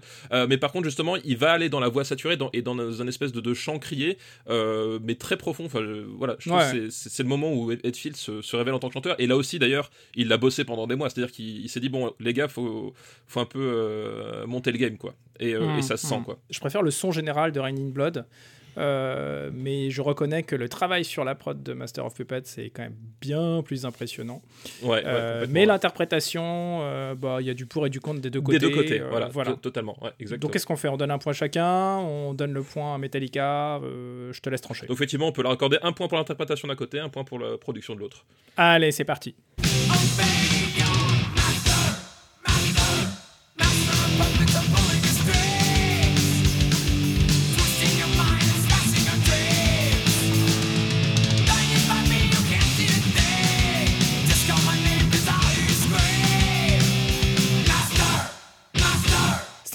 Mais 0.50 0.58
par 0.58 0.72
contre, 0.72 0.86
justement, 0.86 1.16
il 1.18 1.38
va 1.38 1.52
aller 1.52 1.70
dans 1.70 1.80
la 1.80 1.90
voix 1.90 2.04
saturée 2.04 2.38
dans- 2.38 2.50
et 2.54 2.62
dans 2.62 2.77
un 2.80 3.08
espèce 3.08 3.32
de, 3.32 3.42
de 3.42 3.54
chant 3.54 3.80
crié, 3.80 4.18
euh, 4.50 5.00
mais 5.04 5.16
très 5.16 5.38
profond. 5.38 5.66
Enfin, 5.66 5.82
je- 5.82 6.04
voilà, 6.18 6.36
je 6.40 6.50
trouve 6.50 6.62
Ouais. 6.62 6.72
que 6.72 6.90
c'est- 6.90 7.24
le 7.24 7.30
moment 7.30 7.54
où 7.54 7.72
Ed- 7.72 7.82
Hetfield 7.86 8.16
se, 8.16 8.42
se 8.42 8.56
révèle 8.56 8.74
en 8.74 8.80
tant 8.80 8.88
que 8.90 8.94
chanteur. 8.94 9.16
Et 9.20 9.28
là 9.28 9.36
aussi, 9.36 9.60
d'ailleurs, 9.60 9.90
il 10.16 10.28
l'a 10.28 10.38
bossé 10.38 10.64
pendant 10.64 10.88
des 10.88 10.96
mois. 10.96 11.10
C'est-à-dire 11.10 11.32
qu'il 11.34 11.62
il 11.62 11.70
s'est 11.70 11.80
dit 11.80 11.90
bon, 11.90 12.14
les 12.20 12.34
gars, 12.34 12.48
faut, 12.48 12.94
faut 13.28 13.40
un 13.40 13.46
peu 13.46 13.60
euh, 13.62 14.46
monter 14.48 14.72
le 14.72 14.78
game, 14.78 14.98
quoi. 14.98 15.14
Et, 15.40 15.54
euh, 15.56 15.66
Mm, 15.76 15.80
et 15.80 15.82
ça 15.82 15.98
se 15.98 16.08
sent, 16.08 16.20
mm. 16.20 16.24
quoi. 16.24 16.40
Je 16.50 16.60
préfère 16.60 16.82
le 16.82 16.92
son 16.92 17.12
général 17.12 17.52
de 17.52 17.60
Rain 17.60 17.76
in 17.76 17.90
Blood. 17.90 18.26
Euh, 18.78 19.50
mais 19.54 19.90
je 19.90 20.02
reconnais 20.02 20.44
que 20.44 20.56
le 20.56 20.70
travail 20.70 21.04
sur 21.04 21.24
la 21.24 21.36
prod 21.36 21.62
de 21.62 21.74
Master 21.74 22.06
of 22.06 22.14
Puppets 22.14 22.42
c'est 22.46 22.70
quand 22.70 22.84
même 22.84 22.96
bien 23.22 23.62
plus 23.64 23.86
impressionnant. 23.86 24.42
Ouais, 24.84 24.90
ouais, 24.90 25.04
Euh, 25.06 25.46
mais 25.50 25.66
l'interprétation, 25.66 26.80
euh, 26.84 27.16
bah, 27.16 27.38
il 27.40 27.48
y 27.48 27.50
a 27.50 27.54
du 27.54 27.66
pour 27.66 27.86
et 27.88 27.90
du 27.90 28.00
contre 28.00 28.22
des 28.22 28.30
deux 28.30 28.42
côtés. 28.42 28.60
Des 28.60 28.68
deux 28.70 28.74
côtés, 28.76 29.02
euh, 29.02 29.08
voilà, 29.10 29.28
voilà. 29.30 29.52
to- 29.52 29.58
totalement, 29.58 29.98
ouais, 30.04 30.12
exactement. 30.20 30.40
Donc 30.48 30.54
qu'est-ce 30.54 30.66
qu'on 30.66 30.76
fait? 30.78 30.88
On 30.90 30.98
donne 30.98 31.12
un 31.12 31.18
point 31.18 31.34
chacun, 31.34 31.98
on 31.98 32.34
donne 32.34 32.54
le 32.54 32.62
point 32.64 32.96
à 32.96 32.98
Metallica, 32.98 33.78
euh, 33.78 34.32
je 34.32 34.40
te 34.42 34.50
laisse 34.50 34.62
trancher. 34.62 34.86
Donc 34.88 34.96
effectivement, 34.98 35.28
on 35.28 35.32
peut 35.32 35.42
leur 35.44 35.52
accorder 35.52 35.78
un 35.82 35.92
point 35.92 36.08
pour 36.08 36.18
l'interprétation 36.18 36.68
d'un 36.68 36.76
côté, 36.76 37.00
un 37.00 37.10
point 37.10 37.24
pour 37.24 37.40
la 37.40 37.58
production 37.58 37.96
de 37.96 38.00
l'autre. 38.02 38.26
Allez, 38.58 38.92
c'est 38.92 39.06
parti. 39.06 39.36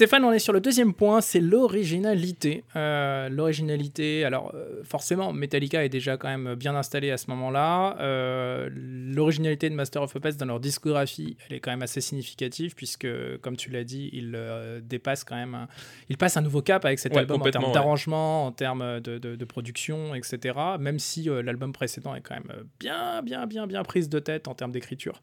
Stéphane, 0.03 0.25
on 0.25 0.33
est 0.33 0.39
sur 0.39 0.51
le 0.51 0.59
deuxième 0.59 0.93
point, 0.93 1.21
c'est 1.21 1.39
l'originalité. 1.39 2.65
Euh, 2.75 3.29
l'originalité, 3.29 4.25
alors 4.25 4.51
euh, 4.53 4.83
forcément, 4.83 5.31
Metallica 5.31 5.85
est 5.85 5.87
déjà 5.87 6.17
quand 6.17 6.27
même 6.27 6.55
bien 6.55 6.75
installé 6.75 7.09
à 7.09 7.15
ce 7.15 7.29
moment-là. 7.29 7.95
Euh, 8.01 8.69
l'originalité 8.73 9.69
de 9.69 9.75
Master 9.75 10.01
of 10.01 10.11
Puppets 10.11 10.33
dans 10.33 10.45
leur 10.45 10.59
discographie, 10.59 11.37
elle 11.47 11.55
est 11.55 11.59
quand 11.61 11.71
même 11.71 11.83
assez 11.83 12.01
significative 12.01 12.75
puisque, 12.75 13.07
comme 13.41 13.55
tu 13.55 13.69
l'as 13.69 13.85
dit, 13.85 14.09
il 14.11 14.33
euh, 14.35 14.81
dépasse 14.83 15.23
quand 15.23 15.35
même, 15.37 15.55
un- 15.55 15.67
il 16.09 16.17
passe 16.17 16.35
un 16.35 16.41
nouveau 16.41 16.61
cap 16.61 16.83
avec 16.83 16.99
cet 16.99 17.13
Ouais, 17.13 17.19
album 17.19 17.41
en 17.41 17.49
termes 17.49 17.63
ouais. 17.63 17.71
d'arrangement, 17.71 18.45
en 18.47 18.51
termes 18.51 18.99
de, 18.99 19.17
de- 19.19 19.37
de 19.37 19.45
production, 19.45 20.15
etc. 20.15 20.59
Même 20.81 20.99
si 20.99 21.29
l'album 21.43 21.71
précédent 21.71 22.13
est 22.13 22.19
quand 22.21 22.35
même 22.35 22.65
bien, 22.77 23.21
bien, 23.21 23.47
bien, 23.47 23.67
bien 23.67 23.83
prise 23.83 24.09
de 24.09 24.19
tête 24.19 24.49
en 24.49 24.53
termes 24.53 24.73
d'écriture. 24.73 25.21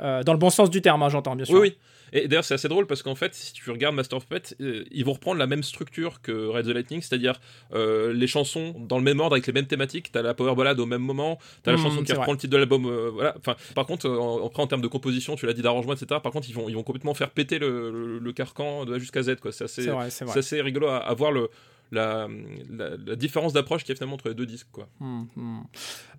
Euh, 0.00 0.22
dans 0.24 0.32
le 0.32 0.38
bon 0.38 0.50
sens 0.50 0.70
du 0.70 0.82
terme, 0.82 1.02
hein, 1.02 1.08
j'entends 1.08 1.36
bien 1.36 1.44
sûr. 1.44 1.54
Oui, 1.54 1.60
oui. 1.68 1.76
Et 2.16 2.28
d'ailleurs, 2.28 2.44
c'est 2.44 2.54
assez 2.54 2.68
drôle 2.68 2.86
parce 2.86 3.02
qu'en 3.02 3.14
fait, 3.16 3.34
si 3.34 3.52
tu 3.52 3.68
regardes 3.70 3.94
Master 3.96 4.18
of 4.18 4.26
Puppets, 4.26 4.54
euh, 4.60 4.84
ils 4.92 5.04
vont 5.04 5.14
reprendre 5.14 5.38
la 5.38 5.46
même 5.48 5.62
structure 5.64 6.20
que 6.22 6.46
Red 6.46 6.66
the 6.66 6.68
Lightning, 6.68 7.00
c'est-à-dire 7.02 7.40
euh, 7.74 8.12
les 8.12 8.26
chansons 8.28 8.74
dans 8.78 8.98
le 8.98 9.02
même 9.04 9.18
ordre 9.18 9.34
avec 9.34 9.46
les 9.48 9.52
mêmes 9.52 9.66
thématiques. 9.66 10.12
T'as 10.12 10.22
la 10.22 10.32
power 10.34 10.54
ballade 10.54 10.78
au 10.78 10.86
même 10.86 11.02
moment, 11.02 11.38
t'as 11.64 11.72
la 11.72 11.76
Mhm, 11.78 11.82
chanson 11.82 12.02
qui 12.04 12.12
reprend 12.12 12.24
vrai. 12.26 12.32
le 12.32 12.38
titre 12.38 12.52
de 12.52 12.56
l'album. 12.56 12.86
euh, 12.86 13.10
voilà. 13.12 13.34
Enfin, 13.38 13.56
par 13.74 13.86
contre, 13.86 14.08
en, 14.08 14.46
après 14.46 14.62
en 14.62 14.66
termes 14.68 14.82
de 14.82 14.86
composition, 14.88 15.34
tu 15.34 15.46
l'as 15.46 15.52
dit 15.54 15.62
d'arrangement, 15.62 15.92
etc. 15.94 16.20
Par 16.22 16.30
contre, 16.32 16.48
ils 16.48 16.54
vont, 16.54 16.68
ils 16.68 16.74
vont 16.76 16.84
complètement 16.84 17.14
faire 17.14 17.30
péter 17.30 17.58
le, 17.58 17.90
le- 17.90 18.18
le 18.20 18.32
carcan 18.32 18.84
de 18.84 18.94
A 18.94 18.98
jusqu'à 18.98 19.22
Z. 19.22 19.36
Quoi. 19.40 19.50
C'est 19.50 19.64
assez, 19.64 19.86
vrai, 19.88 20.08
vrai. 20.20 20.60
rigolo 20.60 20.86
à, 20.88 20.98
à 20.98 21.14
voir 21.14 21.32
le 21.32 21.48
la, 21.92 22.28
la, 22.70 23.16
différence 23.16 23.52
d'approche 23.52 23.82
qu'il 23.82 23.90
y 23.90 23.92
a 23.92 23.96
finalement 23.96 24.14
entre 24.14 24.28
les 24.28 24.34
deux 24.34 24.46
disques. 24.46 24.68
Quoi. 24.72 24.88
Hmm, 25.00 25.24
hmm. 25.36 25.62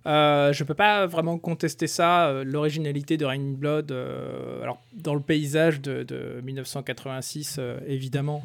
Euh, 0.06 0.52
je 0.52 0.64
peux 0.64 0.74
pas 0.74 1.06
vraiment 1.06 1.38
contester 1.38 1.86
ça, 1.86 2.28
euh, 2.28 2.44
l'originalité 2.44 3.16
de 3.16 3.24
Rain 3.24 3.40
in 3.40 3.52
Blood. 3.52 3.90
euh, 3.90 4.62
alors, 4.62 4.80
dans 4.94 5.14
le 5.14 5.20
paysage 5.20 5.80
de, 5.80 6.02
de 6.02 6.40
1986, 6.42 7.56
euh, 7.58 7.78
évidemment, 7.86 8.44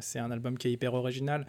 c'est 0.00 0.18
un 0.18 0.30
album 0.30 0.56
qui 0.56 0.68
est 0.68 0.72
hyper 0.72 0.94
original. 0.94 1.46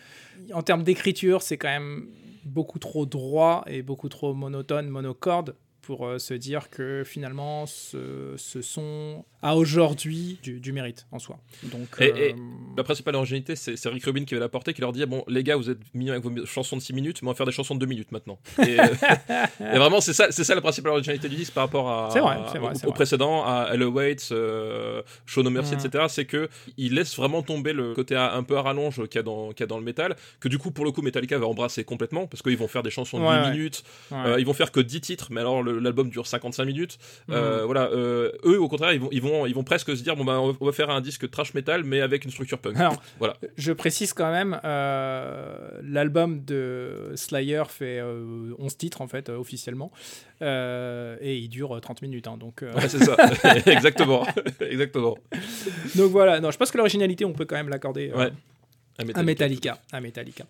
En 0.53 0.63
termes 0.63 0.83
d'écriture, 0.83 1.41
c'est 1.41 1.57
quand 1.57 1.69
même 1.69 2.07
beaucoup 2.43 2.79
trop 2.79 3.05
droit 3.05 3.63
et 3.67 3.81
beaucoup 3.81 4.09
trop 4.09 4.33
monotone, 4.33 4.89
monocorde 4.89 5.55
pour 5.81 6.05
euh, 6.07 6.17
se 6.19 6.33
dire 6.33 6.69
que 6.69 7.03
finalement 7.05 7.65
ce, 7.65 8.33
ce 8.37 8.61
son 8.61 9.25
a 9.43 9.55
aujourd'hui 9.55 10.37
du, 10.43 10.59
du 10.59 10.71
mérite 10.71 11.07
en 11.11 11.17
soi. 11.17 11.39
Donc, 11.63 11.87
Et- 11.99 12.05
et- 12.05 12.33
euh, 12.33 12.35
La 12.77 12.83
principale 12.83 13.15
originalité, 13.15 13.55
c'est 13.55 13.75
Rick 13.89 14.03
Rubin 14.05 14.23
qui 14.23 14.35
va 14.35 14.39
l'apporter, 14.39 14.73
qui 14.73 14.81
leur 14.81 14.91
dit 14.91 15.03
Bon, 15.07 15.23
les 15.27 15.43
gars, 15.43 15.55
vous 15.55 15.69
êtes 15.71 15.79
mis 15.95 16.09
avec 16.11 16.23
vos 16.23 16.45
chansons 16.45 16.77
de 16.77 16.81
6 16.81 16.93
minutes, 16.93 17.21
mais 17.23 17.27
on 17.29 17.31
va 17.31 17.35
faire 17.35 17.47
des 17.47 17.51
chansons 17.51 17.73
de 17.73 17.79
2 17.79 17.85
minutes 17.87 18.11
maintenant. 18.11 18.37
Et, 18.59 18.79
euh, 18.79 18.83
et 19.59 19.77
vraiment, 19.79 19.99
c'est 19.99 20.13
ça, 20.13 20.27
c'est 20.31 20.43
ça 20.43 20.53
la 20.53 20.61
principale 20.61 20.91
originalité 20.91 21.27
du 21.27 21.35
disque 21.35 21.53
par 21.53 21.63
rapport 21.65 21.89
à, 21.89 22.09
vrai, 22.09 22.59
vrai, 22.59 22.73
au, 22.85 22.91
précédent, 22.91 23.43
à 23.43 23.69
Hello 23.73 23.89
Waits, 23.89 24.29
euh, 24.31 25.01
Show 25.25 25.41
No 25.41 25.49
Mercy, 25.49 25.73
etc. 25.73 26.05
C'est 26.07 26.25
que 26.25 26.47
il 26.77 26.93
laisse 26.93 27.15
vraiment 27.15 27.41
tomber 27.41 27.73
le 27.73 27.95
côté 27.95 28.15
à- 28.15 28.35
un 28.35 28.43
peu 28.43 28.57
à 28.57 28.61
rallonge 28.61 29.07
qu'il 29.07 29.15
y, 29.15 29.19
a 29.19 29.23
dans- 29.23 29.49
qu'il 29.49 29.61
y 29.61 29.63
a 29.63 29.67
dans 29.67 29.79
le 29.79 29.83
métal, 29.83 30.15
que 30.39 30.47
du 30.49 30.59
coup, 30.59 30.69
pour 30.69 30.85
le 30.85 30.91
coup, 30.91 31.01
Metallica 31.01 31.39
va 31.39 31.47
embrasser 31.47 31.83
complètement, 31.83 32.27
parce 32.27 32.43
qu'ils 32.43 32.57
vont 32.57 32.67
faire 32.67 32.83
des 32.83 32.91
chansons 32.91 33.19
de 33.19 33.23
Ouais, 33.25 33.31
8 33.39 33.41
ouais. 33.45 33.51
minutes, 33.51 33.83
ouais. 34.11 34.17
euh, 34.25 34.39
ils 34.39 34.45
vont 34.45 34.53
faire 34.53 34.71
que 34.71 34.79
10 34.79 35.01
titres, 35.01 35.29
mais 35.31 35.41
alors 35.41 35.63
le- 35.63 35.70
l'album 35.79 36.09
dure 36.09 36.27
55 36.27 36.65
minutes. 36.65 36.97
Mhm. 37.27 37.35
Euh, 37.35 37.65
voilà, 37.65 37.89
euh, 37.91 38.31
eux, 38.45 38.59
au 38.59 38.67
contraire, 38.67 38.93
ils 38.93 38.99
vont, 38.99 39.09
ils, 39.11 39.21
vont, 39.21 39.45
ils 39.45 39.53
vont 39.55 39.63
presque 39.63 39.95
se 39.95 40.03
dire 40.03 40.15
Bon, 40.15 40.23
bah, 40.25 40.39
on 40.39 40.51
va- 40.65 40.71
faire 40.71 40.89
un 40.89 41.01
disque 41.01 41.29
trash 41.29 41.53
metal, 41.53 41.83
mais 41.83 42.01
avec 42.01 42.25
une 42.25 42.31
structure 42.31 42.57
punk. 42.59 42.77
Alors, 42.77 42.95
Voilà. 43.19 43.35
je 43.57 43.71
précise 43.73 44.13
quand 44.13 44.31
même, 44.31 44.59
euh, 44.63 45.69
l'album 45.83 46.43
de 46.45 47.11
Slayer 47.15 47.63
fait 47.69 47.99
euh, 47.99 48.53
11 48.59 48.77
titres 48.77 49.01
en 49.01 49.07
fait, 49.07 49.29
euh, 49.29 49.37
officiellement, 49.37 49.91
Euh, 50.41 51.17
et 51.21 51.37
il 51.37 51.49
dure 51.49 51.79
30 51.79 52.01
minutes. 52.01 52.27
hein, 52.27 52.35
donc, 52.37 52.63
euh, 52.63 52.73
Ouais, 52.73 52.89
c'est 52.89 53.03
ça, 53.03 53.15
exactement. 53.67 54.25
exactement. 54.59 55.17
donc 55.95 56.11
voilà, 56.11 56.39
non, 56.39 56.49
je 56.51 56.57
pense 56.57 56.71
que 56.71 56.77
l'originalité, 56.77 57.25
on 57.25 57.33
peut 57.33 57.45
quand 57.45 57.55
même 57.57 57.69
l'accorder 57.69 58.11
euh, 58.13 58.17
Ouais. 58.17 58.31
À 58.97 59.19
à 59.19 59.23
Metallica. 59.23 59.77
À 59.91 60.01
Metallica. 60.01 60.45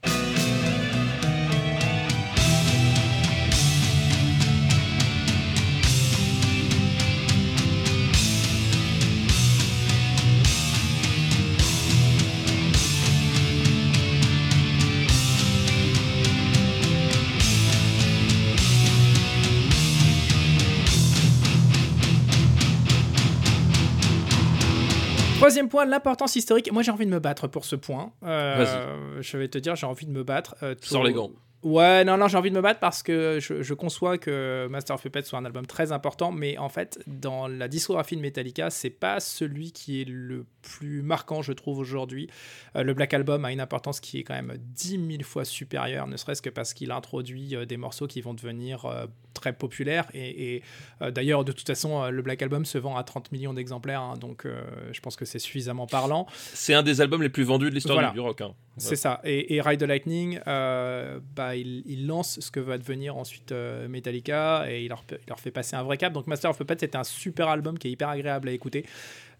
Troisième 25.41 25.69
point, 25.69 25.85
l'importance 25.85 26.35
historique. 26.35 26.71
Moi, 26.71 26.83
j'ai 26.83 26.91
envie 26.91 27.07
de 27.07 27.11
me 27.11 27.19
battre 27.19 27.47
pour 27.47 27.65
ce 27.65 27.75
point. 27.75 28.11
Euh, 28.23 29.19
je 29.21 29.37
vais 29.37 29.47
te 29.47 29.57
dire, 29.57 29.75
j'ai 29.75 29.87
envie 29.87 30.05
de 30.05 30.11
me 30.11 30.23
battre. 30.23 30.55
Euh, 30.61 30.75
Sors 30.81 31.03
les 31.03 31.13
gants. 31.13 31.31
Ouais, 31.63 32.03
non, 32.03 32.17
non, 32.17 32.27
j'ai 32.27 32.37
envie 32.37 32.49
de 32.49 32.55
me 32.55 32.61
battre 32.61 32.79
parce 32.79 33.03
que 33.03 33.37
je, 33.39 33.61
je 33.61 33.73
conçois 33.75 34.17
que 34.17 34.67
Master 34.71 34.95
of 34.95 35.01
Puppets 35.03 35.23
soit 35.23 35.37
un 35.37 35.45
album 35.45 35.67
très 35.67 35.91
important, 35.91 36.31
mais 36.31 36.57
en 36.57 36.69
fait, 36.69 36.99
dans 37.05 37.47
la 37.47 37.67
discographie 37.67 38.15
de 38.15 38.21
Metallica, 38.21 38.71
c'est 38.71 38.89
pas 38.89 39.19
celui 39.19 39.71
qui 39.71 40.01
est 40.01 40.05
le 40.09 40.45
plus 40.63 41.03
marquant, 41.03 41.41
je 41.43 41.53
trouve, 41.53 41.77
aujourd'hui. 41.77 42.27
Euh, 42.75 42.81
le 42.83 42.93
Black 42.95 43.13
Album 43.13 43.45
a 43.45 43.51
une 43.51 43.59
importance 43.59 43.99
qui 43.99 44.17
est 44.19 44.23
quand 44.23 44.33
même 44.33 44.57
10 44.59 44.89
000 45.17 45.23
fois 45.23 45.45
supérieure, 45.45 46.07
ne 46.07 46.17
serait-ce 46.17 46.41
que 46.41 46.49
parce 46.49 46.73
qu'il 46.73 46.91
introduit 46.91 47.55
euh, 47.55 47.65
des 47.65 47.77
morceaux 47.77 48.07
qui 48.07 48.21
vont 48.21 48.33
devenir 48.33 48.85
euh, 48.85 49.05
très 49.35 49.53
populaires. 49.53 50.07
Et, 50.15 50.55
et, 50.55 50.63
d'ailleurs, 51.11 51.45
de 51.45 51.51
toute 51.51 51.67
façon, 51.67 52.09
le 52.09 52.21
Black 52.21 52.41
Album 52.41 52.65
se 52.65 52.77
vend 52.79 52.95
à 52.97 53.03
30 53.03 53.31
millions 53.31 53.53
d'exemplaires, 53.53 54.01
hein, 54.01 54.17
donc 54.17 54.45
je 54.91 54.99
pense 54.99 55.15
que 55.15 55.25
c'est 55.25 55.39
suffisamment 55.39 55.87
parlant. 55.87 56.27
C'est 56.53 56.73
un 56.73 56.83
des 56.83 57.01
albums 57.01 57.21
les 57.23 57.29
plus 57.29 57.43
vendus 57.43 57.69
de 57.69 57.75
l'histoire 57.75 57.95
Voilà. 57.95 58.09
du, 58.09 58.15
du 58.15 58.19
rock. 58.19 58.41
hein. 58.41 58.53
C'est 58.77 58.95
ça. 58.95 59.19
Et, 59.23 59.55
et 59.55 59.61
Ride 59.61 59.79
the 59.79 59.83
Lightning, 59.83 60.39
euh, 60.47 61.19
bah, 61.35 61.55
il, 61.55 61.83
il 61.85 62.07
lance 62.07 62.39
ce 62.39 62.49
que 62.51 62.59
va 62.59 62.77
devenir 62.77 63.17
ensuite 63.17 63.51
euh, 63.51 63.87
Metallica 63.87 64.65
et 64.69 64.83
il 64.83 64.89
leur, 64.89 65.03
il 65.11 65.27
leur 65.27 65.39
fait 65.39 65.51
passer 65.51 65.75
un 65.75 65.83
vrai 65.83 65.97
cap. 65.97 66.13
Donc 66.13 66.25
Master 66.27 66.51
of 66.51 66.57
Puppets, 66.57 66.77
c'est 66.79 66.95
un 66.95 67.03
super 67.03 67.49
album 67.49 67.77
qui 67.77 67.89
est 67.89 67.91
hyper 67.91 68.09
agréable 68.09 68.47
à 68.49 68.51
écouter. 68.51 68.85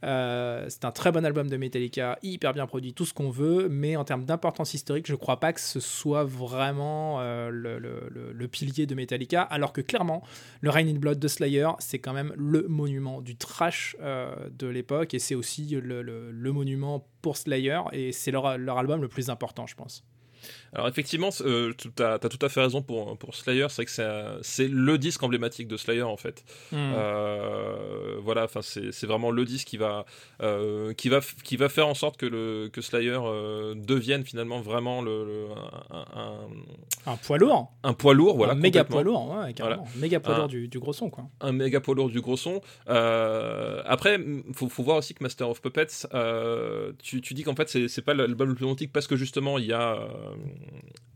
Euh, 0.03 0.65
c'est 0.69 0.85
un 0.85 0.91
très 0.91 1.11
bon 1.11 1.25
album 1.25 1.47
de 1.47 1.57
Metallica, 1.57 2.17
hyper 2.23 2.53
bien 2.53 2.65
produit, 2.65 2.93
tout 2.93 3.05
ce 3.05 3.13
qu'on 3.13 3.29
veut, 3.29 3.69
mais 3.69 3.95
en 3.95 4.03
termes 4.03 4.25
d'importance 4.25 4.73
historique, 4.73 5.07
je 5.07 5.15
crois 5.15 5.39
pas 5.39 5.53
que 5.53 5.61
ce 5.61 5.79
soit 5.79 6.23
vraiment 6.23 7.19
euh, 7.19 7.49
le, 7.51 8.47
pilier 8.47 8.85
de 8.85 8.95
Metallica, 8.95 9.41
alors 9.43 9.73
que 9.73 9.81
clairement, 9.81 10.23
le 10.61 10.69
Rain 10.69 10.87
in 10.87 10.95
Blood 10.95 11.19
de 11.19 11.27
Slayer, 11.27 11.69
c'est 11.79 11.99
quand 11.99 12.13
même 12.13 12.33
le 12.35 12.67
monument 12.67 13.21
du 13.21 13.35
trash 13.35 13.95
euh, 14.01 14.33
de 14.57 14.67
l'époque, 14.67 15.13
et 15.13 15.19
c'est 15.19 15.35
aussi 15.35 15.67
le, 15.67 16.51
monument 16.51 17.07
pour 17.21 17.37
Slayer, 17.37 17.81
et 17.93 18.11
c'est 18.11 18.31
leur 18.31 18.77
album 18.77 19.01
le 19.01 19.07
plus 19.07 19.29
important, 19.29 19.67
je 19.67 19.75
pense. 19.75 20.03
Alors 20.73 20.87
effectivement, 20.87 21.29
euh, 21.41 21.73
tu 21.77 21.89
as, 22.01 22.17
tout 22.19 22.45
à 22.45 22.49
fait 22.49 22.61
raison 22.61 22.81
pour, 22.81 23.17
pour 23.17 23.35
Slayer, 23.35 23.67
c'est 23.69 23.83
que 23.85 23.91
c'est 24.41 24.67
le 24.69 24.97
disque 24.97 25.21
emblématique 25.21 25.67
de 25.67 25.75
Slayer 25.75 26.03
en 26.03 26.15
fait. 26.17 26.45
Hmm. 26.71 26.75
Euh, 26.95 28.15
voilà, 28.21 28.45
enfin 28.45 28.61
c'est 28.61 29.05
vraiment 29.05 29.31
le 29.31 29.43
disque 29.43 29.67
qui 29.67 29.77
va 29.77 30.05
euh, 30.41 30.93
qui 30.93 31.09
va 31.09 31.19
qui 31.43 31.57
va 31.57 31.67
faire 31.69 31.87
en 31.87 31.93
sorte 31.93 32.15
que 32.17 32.25
le 32.25 32.69
que 32.71 32.79
Slayer 32.81 33.19
euh, 33.21 33.75
devienne 33.75 34.23
finalement 34.23 34.61
vraiment 34.61 35.01
le, 35.01 35.25
le- 35.25 35.47
un, 35.91 36.05
un- 36.15 37.11
Un 37.11 37.17
poids 37.17 37.37
lourd, 37.37 37.71
un 37.83 37.93
poids 37.93 38.13
lourd, 38.13 38.37
voilà, 38.37 38.53
un 38.53 38.55
méga 38.55 38.83
poids 38.85 39.03
lourd, 39.03 39.29
ouais, 39.29 39.53
carrément. 39.53 39.87
méga 39.97 40.19
poids 40.21 40.35
Un- 40.35 40.37
lourd 40.39 40.47
du, 40.47 40.67
du 40.67 40.79
gros 40.79 40.93
son, 40.93 41.09
quoi. 41.09 41.25
un 41.41 41.51
méga 41.51 41.81
poids 41.81 41.95
lourd 41.95 42.09
du 42.09 42.21
gros 42.21 42.37
son. 42.37 42.61
Après, 42.87 44.15
m- 44.15 44.43
faut, 44.53 44.69
faut 44.69 44.83
voir 44.83 44.97
aussi 44.97 45.13
que 45.13 45.23
Master 45.23 45.49
of 45.49 45.61
Puppets, 45.61 46.07
tu, 47.03 47.21
tu 47.21 47.33
dis 47.33 47.43
qu'en 47.43 47.55
fait 47.55 47.67
c'est 47.87 48.01
pas 48.01 48.13
l'album 48.13 48.49
le 48.49 48.55
plus 48.55 48.65
antique 48.65 48.91
parce 48.93 49.07
que 49.07 49.15
justement 49.15 49.57
il 49.57 49.65
y 49.65 49.73
a 49.73 49.97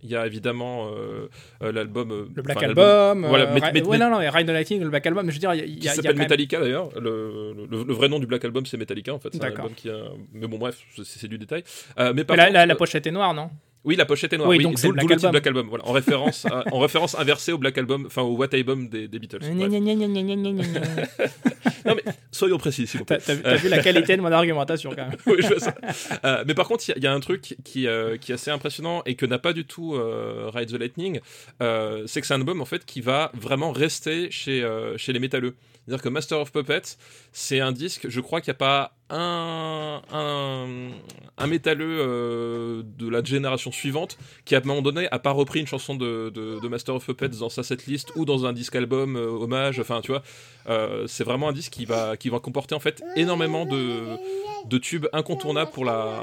il 0.02 0.10
y 0.12 0.16
a 0.16 0.26
évidemment 0.28 0.90
euh, 0.92 1.28
euh, 1.64 1.72
l'album 1.72 2.30
Le 2.36 2.42
Black 2.44 2.62
Album, 2.62 3.26
voilà, 3.28 3.46
Ri- 3.54 3.62
met- 3.74 3.84
ouais, 3.84 3.98
non, 3.98 4.10
non, 4.12 4.18
Ride 4.18 4.46
the 4.48 4.52
Lightning, 4.52 4.82
le 4.84 4.90
Black 4.90 5.06
Album, 5.08 5.28
je 5.30 5.34
veux 5.34 5.40
dire, 5.40 5.54
il 5.56 5.80
qui 5.80 5.88
s'appelle 5.88 6.12
même- 6.12 6.20
Metallica 6.20 6.60
d'ailleurs. 6.60 6.90
Le, 7.00 7.54
le- 7.70 7.84
le 7.84 7.94
vrai 7.94 8.08
nom 8.08 8.20
du 8.20 8.28
Black 8.28 8.46
Album 8.46 8.66
c'est 8.66 8.78
Metallica 8.78 9.14
en 9.14 9.20
fait. 9.20 9.30
C'est 9.34 9.44
un 9.44 9.48
album 9.48 9.72
qui 9.76 9.90
a... 9.90 9.96
Mais 10.34 10.46
bon 10.48 10.58
bref, 10.60 10.80
c'est 11.04 11.28
du 11.28 11.38
détail. 11.40 11.64
Euh, 12.00 12.14
mais 12.16 12.24
par 12.24 12.36
Mais 12.36 12.44
la, 12.44 12.46
contre, 12.50 12.54
la- 12.60 12.66
la 12.68 12.74
euh, 12.74 12.78
pochette 12.78 13.08
est 13.08 13.12
noire, 13.12 13.34
non? 13.34 13.50
Oui 13.86 13.96
la 13.96 14.06
pochette 14.06 14.34
est 14.34 14.38
noire. 14.38 14.50
Oui, 14.50 14.58
Oui, 14.58 14.64
donc 14.64 14.78
c'est 14.80 14.88
d'où 14.88 14.94
le 14.94 14.98
Black 15.06 15.12
Album. 15.12 15.32
Black 15.32 15.48
Album. 15.48 15.68
Voilà, 15.70 15.88
en 15.88 15.92
référence 15.94 16.46
à- 16.46 16.64
en 16.74 16.80
référence 16.80 17.16
inversée 17.18 17.52
au 17.54 17.58
Black 17.58 17.78
Album, 17.78 18.06
enfin 18.08 18.24
au 18.24 18.36
What 18.36 18.48
Album 18.54 18.90
des, 18.90 19.08
des 19.08 19.20
Beatles. 19.20 19.40
Bref. 19.44 19.72
Soyons 22.32 22.58
précis 22.58 22.88
s'il 22.88 23.00
vous 23.00 23.06
plaît. 23.06 23.20
T'as 23.26 23.56
vu, 23.56 23.70
la 23.70 23.82
qualité 23.82 24.18
de 24.18 24.22
mon 24.22 24.32
argumentation, 24.32 24.92
quand 24.96 25.08
même. 25.08 25.18
Oui, 25.26 25.36
je 25.40 25.48
vois 25.48 25.60
ça. 25.60 25.76
Euh, 26.26 26.44
mais 26.48 26.54
par 26.54 26.68
contre, 26.68 26.84
il 26.88 26.92
y 26.92 26.94
a- 26.94 26.98
il 26.98 27.04
y, 27.04 27.08
a 27.08 27.14
un 27.14 27.20
truc 27.20 27.56
qui, 27.64 27.88
euh, 27.88 28.18
qui 28.18 28.32
est 28.32 28.36
assez 28.36 28.52
impressionnant 28.52 29.02
et 29.06 29.16
que 29.16 29.26
n'a 29.26 29.40
pas 29.40 29.54
du 29.54 29.66
tout 29.66 29.96
euh, 29.96 30.50
Ride 30.54 30.70
the 30.72 30.80
Lightning, 30.80 31.20
euh, 31.62 32.04
c'est 32.08 32.22
que 32.22 32.28
c'est 32.28 32.34
un 32.34 32.38
album 32.40 32.62
en 32.62 32.66
fait 32.66 32.86
qui 32.86 33.02
va 33.02 33.32
vraiment 33.40 33.72
rester 33.72 34.30
chez, 34.32 34.64
euh, 34.64 34.98
chez 34.98 35.14
les 35.14 35.20
métalleux. 35.20 35.56
C'est-à-dire 35.86 36.04
que 36.04 36.10
Master 36.10 36.40
of 36.40 36.52
Puppets, 36.52 36.98
c'est 37.32 37.60
un 37.60 37.72
disque, 37.72 38.08
je 38.10 38.20
crois 38.20 38.42
qu'il 38.42 38.50
n'y 38.52 38.56
a 38.56 38.58
pas 38.58 38.95
un, 39.10 40.02
un, 41.38 41.48
métalleux 41.48 41.98
euh, 42.00 42.84
de 42.98 43.08
la 43.08 43.24
génération 43.24 43.72
suivante 43.72 44.18
qui, 44.46 44.56
à 44.56 44.60
un 44.60 44.62
moment 44.66 44.82
donné, 44.82 45.08
a 45.12 45.20
pas 45.20 45.32
repris 45.32 45.60
une 45.60 45.68
chanson 45.68 45.96
de, 45.96 46.32
de, 46.34 46.60
de 46.60 46.68
Master 46.68 46.96
of 46.96 47.06
Puppets 47.06 47.38
dans 47.40 47.50
sa 47.50 47.64
setlist 47.64 48.12
ou 48.16 48.26
dans 48.26 48.46
un 48.46 48.54
disque 48.54 48.76
album 48.76 49.16
euh, 49.16 49.28
hommage. 49.28 49.80
Enfin, 49.80 50.02
tu 50.02 50.12
vois, 50.12 50.24
euh, 50.70 51.06
c'est 51.08 51.24
vraiment 51.24 51.50
un 51.50 51.54
disque 51.54 51.72
qui 51.74 51.86
va, 51.86 52.18
qui 52.18 52.30
va 52.30 52.40
comporter 52.40 52.74
en 52.76 52.80
fait 52.80 53.04
énormément 53.16 53.66
de, 53.66 54.02
de 54.68 54.78
tubes 54.78 55.06
incontournables 55.14 55.72
pour 55.72 55.86
la, 55.86 56.20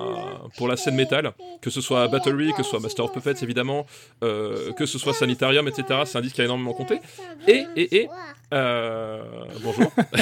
pour 0.57 0.69
la 0.69 0.77
scène 0.77 0.95
métal, 0.97 1.33
que 1.61 1.71
ce 1.71 1.81
soit 1.81 2.09
Battery, 2.09 2.53
que 2.57 2.63
ce 2.63 2.71
soit 2.71 2.81
Master 2.81 3.05
of 3.05 3.13
Puppets 3.13 3.43
évidemment, 3.43 3.87
euh, 4.25 4.73
que 4.73 4.87
ce 4.87 4.99
soit 4.99 5.13
Sanitarium, 5.15 5.69
etc. 5.69 6.01
C'est 6.07 6.19
un 6.19 6.21
disque 6.21 6.35
qui 6.37 6.41
a 6.43 6.45
énormément 6.45 6.73
compté. 6.75 6.99
Et, 7.47 7.65
et, 7.77 7.97
et, 7.97 8.09
euh, 8.53 9.23
bonjour. 9.63 9.91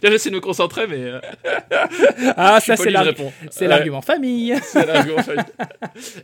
Tiens, 0.00 0.10
j'essaie 0.10 0.30
de 0.30 0.34
me 0.36 0.40
concentrer, 0.40 0.86
mais 0.86 1.10
Ah, 2.36 2.60
ça, 2.60 2.76
c'est 3.50 3.66
l'argument 3.66 4.02
famille. 4.02 4.54
C'est 4.62 4.86
l'argument 4.86 5.22
famille. 5.22 5.44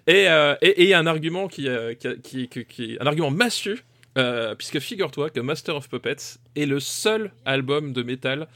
Et 0.06 0.28
euh, 0.28 0.54
et- 0.62 0.68
et 0.68 0.82
il 0.84 0.88
y 0.88 0.94
a 0.94 0.98
un 0.98 1.06
argument 1.06 1.48
qui, 1.48 1.68
qui, 2.22 2.48
qui, 2.48 2.64
qui- 2.64 2.96
un 3.00 3.06
argument 3.06 3.30
massue, 3.30 3.84
euh, 4.18 4.54
puisque 4.54 4.80
figure-toi 4.80 5.30
que 5.30 5.40
Master 5.40 5.76
of 5.76 5.88
Puppets 5.88 6.38
est 6.56 6.66
le 6.66 6.80
seul 6.80 7.32
album 7.44 7.92
de 7.92 8.02
métal 8.02 8.48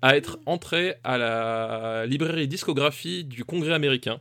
à 0.00 0.16
être 0.16 0.38
entré 0.46 0.94
à 1.04 1.18
la 1.18 2.06
librairie 2.06 2.48
discographie 2.48 3.24
du 3.24 3.44
Congrès 3.44 3.74
américain. 3.74 4.20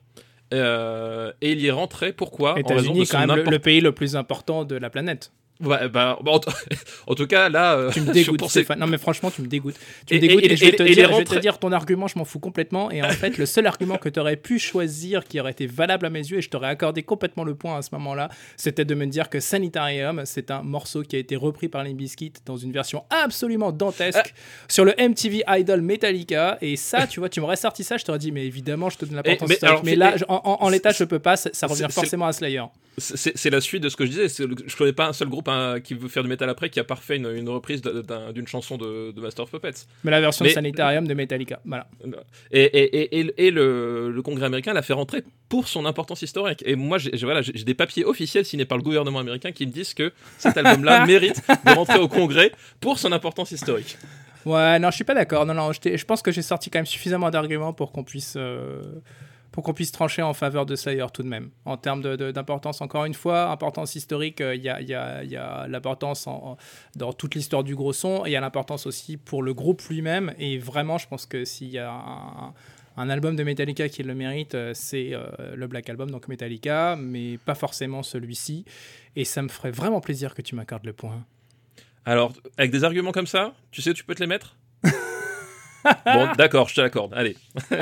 Euh, 0.53 1.31
et 1.41 1.53
il 1.53 1.61
y 1.61 1.67
est 1.67 1.71
rentré 1.71 2.11
pourquoi? 2.11 2.59
États-Unis, 2.59 3.07
quand 3.07 3.25
même, 3.25 3.49
le 3.49 3.59
pays 3.59 3.81
le 3.81 3.93
plus 3.93 4.15
important 4.15 4.65
de 4.65 4.75
la 4.75 4.89
planète. 4.89 5.31
Ouais, 5.63 5.87
bah, 5.89 6.17
bah, 6.23 6.31
en, 7.07 7.13
tout 7.15 7.27
cas, 7.27 7.49
là, 7.49 7.75
euh, 7.75 7.91
Tu 7.91 8.01
me 8.01 8.11
dégoûtes, 8.13 8.43
Stéphane. 8.49 8.79
Non, 8.79 8.87
mais 8.87 8.97
franchement, 8.97 9.29
tu 9.31 9.41
me 9.41 9.47
dégoûtes. 9.47 9.75
Tu 10.07 10.13
Et- 10.13 10.17
me 10.17 10.21
dégoûtes 10.21 10.43
et- 10.43 10.53
et, 10.53 10.55
je 10.55 10.65
vais 10.65 10.71
te 10.71 10.83
les 10.83 10.93
dire, 10.95 11.11
je 11.11 11.17
vais 11.17 11.23
te 11.23 11.37
dire 11.39 11.57
ton 11.59 11.71
argument, 11.71 12.07
je 12.07 12.17
m'en 12.17 12.25
fous 12.25 12.39
complètement. 12.39 12.89
Et 12.91 13.01
en 13.03 13.09
fait, 13.09 13.37
le 13.37 13.45
seul 13.45 13.67
argument 13.67 13.97
que 13.97 14.09
tu 14.09 14.19
aurais 14.19 14.37
pu 14.37 14.59
choisir 14.59 15.23
qui 15.23 15.39
aurait 15.39 15.51
été 15.51 15.67
valable 15.67 16.05
à 16.05 16.09
mes 16.09 16.19
yeux, 16.19 16.39
et 16.39 16.41
je 16.41 16.49
t'aurais 16.49 16.69
accordé 16.69 17.03
complètement 17.03 17.43
le 17.43 17.55
point 17.55 17.77
à 17.77 17.81
ce 17.81 17.89
moment-là, 17.93 18.29
c'était 18.57 18.85
de 18.85 18.95
me 18.95 19.05
dire 19.05 19.29
que 19.29 19.39
Sanitarium, 19.39 20.23
c'est 20.25 20.51
un 20.51 20.61
morceau 20.63 21.03
qui 21.03 21.15
a 21.15 21.19
été 21.19 21.35
repris 21.35 21.67
par 21.67 21.83
Bizkit 21.83 22.33
dans 22.45 22.57
une 22.57 22.71
version 22.71 23.03
absolument 23.09 23.71
dantesque 23.71 24.33
sur 24.67 24.85
le 24.85 24.93
MTV 24.97 25.43
Idol 25.47 25.81
Metallica. 25.81 26.57
Et 26.61 26.75
ça, 26.75 27.05
tu 27.07 27.19
vois, 27.19 27.29
tu 27.29 27.41
m'aurais 27.41 27.55
sorti 27.55 27.83
ça, 27.83 27.97
je 27.97 28.05
t'aurais 28.05 28.19
dit, 28.19 28.31
mais 28.31 28.45
évidemment, 28.45 28.89
je 28.89 28.97
te 28.97 29.05
donne 29.05 29.15
l'importance 29.15 29.49
mais 29.49 29.63
alors, 29.63 29.83
Mais 29.83 29.91
c'est- 29.91 29.97
là, 29.97 30.15
en, 30.27 30.35
en- 30.43 30.57
en 30.65 30.69
l'état, 30.69 30.91
je 30.91 31.03
peux 31.03 31.19
pas, 31.19 31.35
ça, 31.37 31.49
ça 31.53 31.67
revient 31.67 31.87
forcément 31.91 32.25
à 32.27 32.33
Slayer. 32.33 32.63
C'est 32.97 33.49
la 33.49 33.61
suite 33.61 33.81
de 33.81 33.89
ce 33.89 33.95
que 33.95 34.05
je 34.05 34.11
disais. 34.11 34.27
Je 34.27 34.75
connais 34.75 34.91
pas 34.93 35.07
un 35.07 35.13
seul 35.13 35.29
groupe 35.29 35.47
hein, 35.47 35.79
qui 35.81 35.93
veut 35.93 36.09
faire 36.09 36.23
du 36.23 36.29
métal 36.29 36.49
après 36.49 36.69
qui 36.69 36.79
a 36.79 36.83
pas 36.83 36.95
refait 36.95 37.15
une, 37.15 37.27
une 37.33 37.47
reprise 37.47 37.81
d'un- 37.81 38.01
d'un- 38.01 38.31
d'une 38.33 38.47
chanson 38.47 38.77
de, 38.77 39.11
de 39.11 39.21
Master 39.21 39.45
of 39.45 39.51
Puppets. 39.51 39.85
Mais 40.03 40.11
la 40.11 40.19
version 40.19 40.43
Mais- 40.43 40.49
de 40.51 40.55
Sanitarium 40.55 41.07
de 41.07 41.13
Metallica, 41.13 41.61
voilà. 41.65 41.87
Et, 42.51 42.61
et, 42.63 43.01
et, 43.01 43.19
et- 43.21 43.47
et 43.47 43.51
le, 43.51 44.11
le 44.11 44.21
Congrès 44.21 44.45
américain 44.45 44.73
l'a 44.73 44.81
fait 44.81 44.93
rentrer 44.93 45.23
pour 45.47 45.67
son 45.69 45.85
importance 45.85 46.21
historique. 46.21 46.63
Et 46.65 46.75
moi, 46.75 46.97
j'ai 46.97 47.11
voilà, 47.23 47.41
des 47.41 47.73
papiers 47.73 48.03
officiels 48.03 48.45
signés 48.45 48.65
par 48.65 48.77
le 48.77 48.83
gouvernement 48.83 49.19
américain 49.19 49.51
qui 49.53 49.65
me 49.65 49.71
disent 49.71 49.93
que 49.93 50.11
cet 50.37 50.57
album-là 50.57 51.05
mérite 51.07 51.41
de 51.65 51.71
rentrer 51.71 51.99
au 51.99 52.09
Congrès 52.09 52.51
pour 52.81 52.99
son 52.99 53.11
importance 53.13 53.51
historique. 53.51 53.97
Ouais, 54.45 54.79
non, 54.79 54.89
je 54.89 54.95
suis 54.95 55.03
pas 55.05 55.13
d'accord. 55.13 55.45
Non, 55.45 55.53
non, 55.53 55.71
je 55.71 56.03
pense 56.05 56.21
que 56.21 56.31
j'ai 56.31 56.41
sorti 56.41 56.69
quand 56.69 56.79
même 56.79 56.85
suffisamment 56.87 57.29
d'arguments 57.29 57.73
pour 57.73 57.91
qu'on 57.91 58.03
puisse, 58.03 58.33
euh, 58.37 58.81
pour 59.51 59.63
qu'on 59.63 59.73
puisse 59.73 59.91
trancher 59.91 60.21
en 60.21 60.33
faveur 60.33 60.65
de 60.65 60.75
Slayer 60.75 61.05
tout 61.13 61.23
de 61.23 61.27
même. 61.27 61.49
En 61.65 61.75
termes 61.77 62.01
de- 62.01 62.15
de- 62.15 62.31
d'importance, 62.31 62.79
encore 62.81 63.03
une 63.05 63.13
fois, 63.13 63.49
importance 63.51 63.95
historique, 63.95 64.39
euh, 64.41 64.55
il 64.55 64.61
y 64.63 64.69
a, 64.69 64.79
il 64.81 64.87
y 64.87 64.93
a- 64.95 65.23
il 65.23 65.29
y 65.31 65.35
a 65.37 65.67
l'importance 65.67 66.27
dans 66.95 67.11
toute 67.13 67.35
l'histoire 67.35 67.63
du 67.63 67.75
gros 67.75 67.91
son, 67.93 68.25
et 68.25 68.29
il 68.29 68.31
y 68.31 68.35
a 68.37 68.41
l'importance 68.41 68.85
aussi 68.85 69.17
pour 69.17 69.43
le 69.43 69.53
groupe 69.53 69.81
lui-même. 69.89 70.33
Et 70.39 70.57
vraiment, 70.57 70.97
je 70.97 71.07
pense 71.07 71.25
que 71.25 71.43
s'il 71.43 71.67
y 71.69 71.79
a 71.79 71.91
un, 71.91 72.53
un 72.97 73.09
album 73.09 73.35
de 73.35 73.43
Metallica 73.43 73.89
qui 73.89 74.03
le 74.03 74.15
mérite, 74.15 74.55
euh, 74.55 74.71
c'est 74.73 75.09
euh, 75.13 75.25
le 75.55 75.67
Black 75.67 75.89
Album, 75.89 76.09
donc 76.11 76.27
Metallica, 76.29 76.95
mais 76.97 77.37
pas 77.37 77.55
forcément 77.55 78.03
celui-ci. 78.03 78.63
Et 79.17 79.25
ça 79.25 79.41
me 79.41 79.49
ferait 79.49 79.71
vraiment 79.71 79.99
plaisir 80.01 80.33
que 80.33 80.41
tu 80.41 80.55
m'accordes 80.55 80.85
le 80.85 80.93
point. 80.93 81.25
Alors, 82.05 82.31
avec 82.57 82.71
des 82.71 82.83
arguments 82.83 83.11
comme 83.11 83.27
ça, 83.27 83.53
tu 83.71 83.81
sais 83.81 83.89
où 83.89 83.93
tu 83.93 84.03
peux 84.05 84.15
te 84.15 84.21
les 84.21 84.27
mettre? 84.27 84.55
Bon, 86.05 86.29
d'accord, 86.37 86.69
je 86.69 86.75
te 86.75 86.81
l'accorde. 86.81 87.13
Allez. 87.15 87.35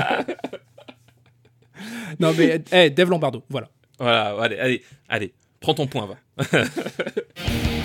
Non, 2.19 2.33
mais, 2.37 2.61
hey, 2.71 2.91
Dave 2.91 3.09
Lombardo, 3.09 3.43
voilà. 3.49 3.69
Voilà, 3.97 4.35
allez, 4.41 4.57
allez, 4.59 4.83
allez. 5.07 5.33
Prends 5.59 5.73
ton 5.73 5.87
point, 5.87 6.07
va. 6.07 6.45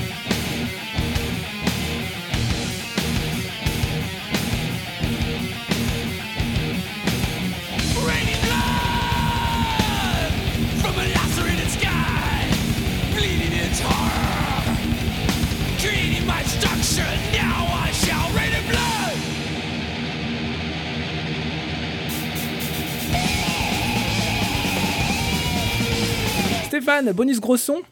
Bonus 27.14 27.40
gros 27.40 27.56
son 27.56 27.82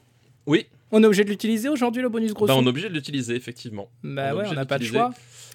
Oui, 0.46 0.66
On 0.90 1.02
est 1.02 1.06
obligé 1.06 1.24
de 1.24 1.30
l'utiliser 1.30 1.68
aujourd'hui, 1.68 2.02
le 2.02 2.08
bonus 2.08 2.32
gros 2.34 2.46
bah, 2.46 2.52
son 2.54 2.60
on 2.60 2.64
est 2.66 2.68
obligé 2.68 2.88
de 2.88 2.94
l'utiliser, 2.94 3.34
effectivement. 3.34 3.88
Bah 4.02 4.30
on 4.34 4.38
ouais, 4.38 4.44
on 4.48 4.52
n'a 4.54 4.66
pas 4.66 4.78
le 4.78 4.84
choix. 4.84 5.10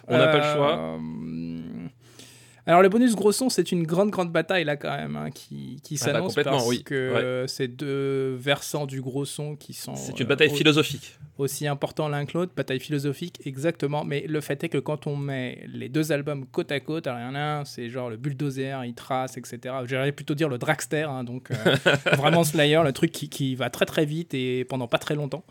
On 0.08 0.17
n'a 0.17 0.28
pas 0.28 0.38
le 0.38 0.43
Euh, 0.43 0.56
choix. 0.56 1.00
Alors, 2.67 2.82
le 2.82 2.89
bonus 2.89 3.15
gros 3.15 3.32
son, 3.32 3.49
c'est 3.49 3.71
une 3.71 3.84
grande, 3.88 4.10
grande 4.12 4.32
bataille 4.32 4.65
là 4.65 4.75
quand 4.75 4.95
même 4.95 5.15
hein, 5.15 5.32
qui, 5.32 5.80
qui 5.84 5.97
Ah 6.01 6.06
bah, 6.06 6.12
s'annonce 6.12 6.36
parce 6.36 6.67
oui. 6.67 6.84
que 6.84 6.93
euh, 6.93 7.47
c'est 7.47 7.69
deux 7.69 8.36
versants 8.36 8.86
du 8.86 9.01
gros 9.01 9.23
son 9.23 9.56
qui 9.56 9.73
sont 9.73 9.95
C'est 9.95 10.19
une 10.19 10.25
euh, 10.25 10.30
bataille 10.30 10.49
philosophique. 10.49 11.17
aussi 11.38 11.65
importants 11.65 12.10
l'un 12.10 12.25
que 12.25 12.38
l'autre, 12.38 12.51
bataille 12.56 12.82
philosophique, 12.82 13.39
exactement. 13.45 14.03
Mais 14.03 14.25
le 14.27 14.41
fait 14.41 14.62
est 14.65 14.69
que 14.69 14.80
quand 14.80 15.08
on 15.08 15.15
met 15.15 15.63
les 15.71 15.88
deux 15.88 16.12
albums 16.12 16.45
côte 16.45 16.71
à 16.73 16.82
côte, 16.82 17.08
alors 17.08 17.19
il 17.19 17.23
y 17.23 17.25
en 17.25 17.36
a 17.36 17.39
un, 17.39 17.65
c'est 17.65 17.89
genre 17.89 18.10
le 18.10 18.17
bulldozer, 18.17 18.84
il 18.86 18.93
trace, 18.93 19.38
etc. 19.38 19.75
J'allais 19.86 20.12
plutôt 20.12 20.36
dire 20.36 20.49
le 20.49 20.58
dragster, 20.58 21.03
hein, 21.03 21.23
donc 21.23 21.51
euh, 21.51 21.75
vraiment 22.17 22.43
Slayer, 22.43 22.82
le 22.84 22.91
truc 22.91 23.13
qui, 23.13 23.30
qui 23.30 23.56
va 23.56 23.69
très 23.69 23.86
très 23.86 24.03
vite 24.06 24.34
et 24.34 24.65
pendant 24.65 24.89
pas 24.89 24.97
très 24.97 25.15
longtemps. 25.15 25.45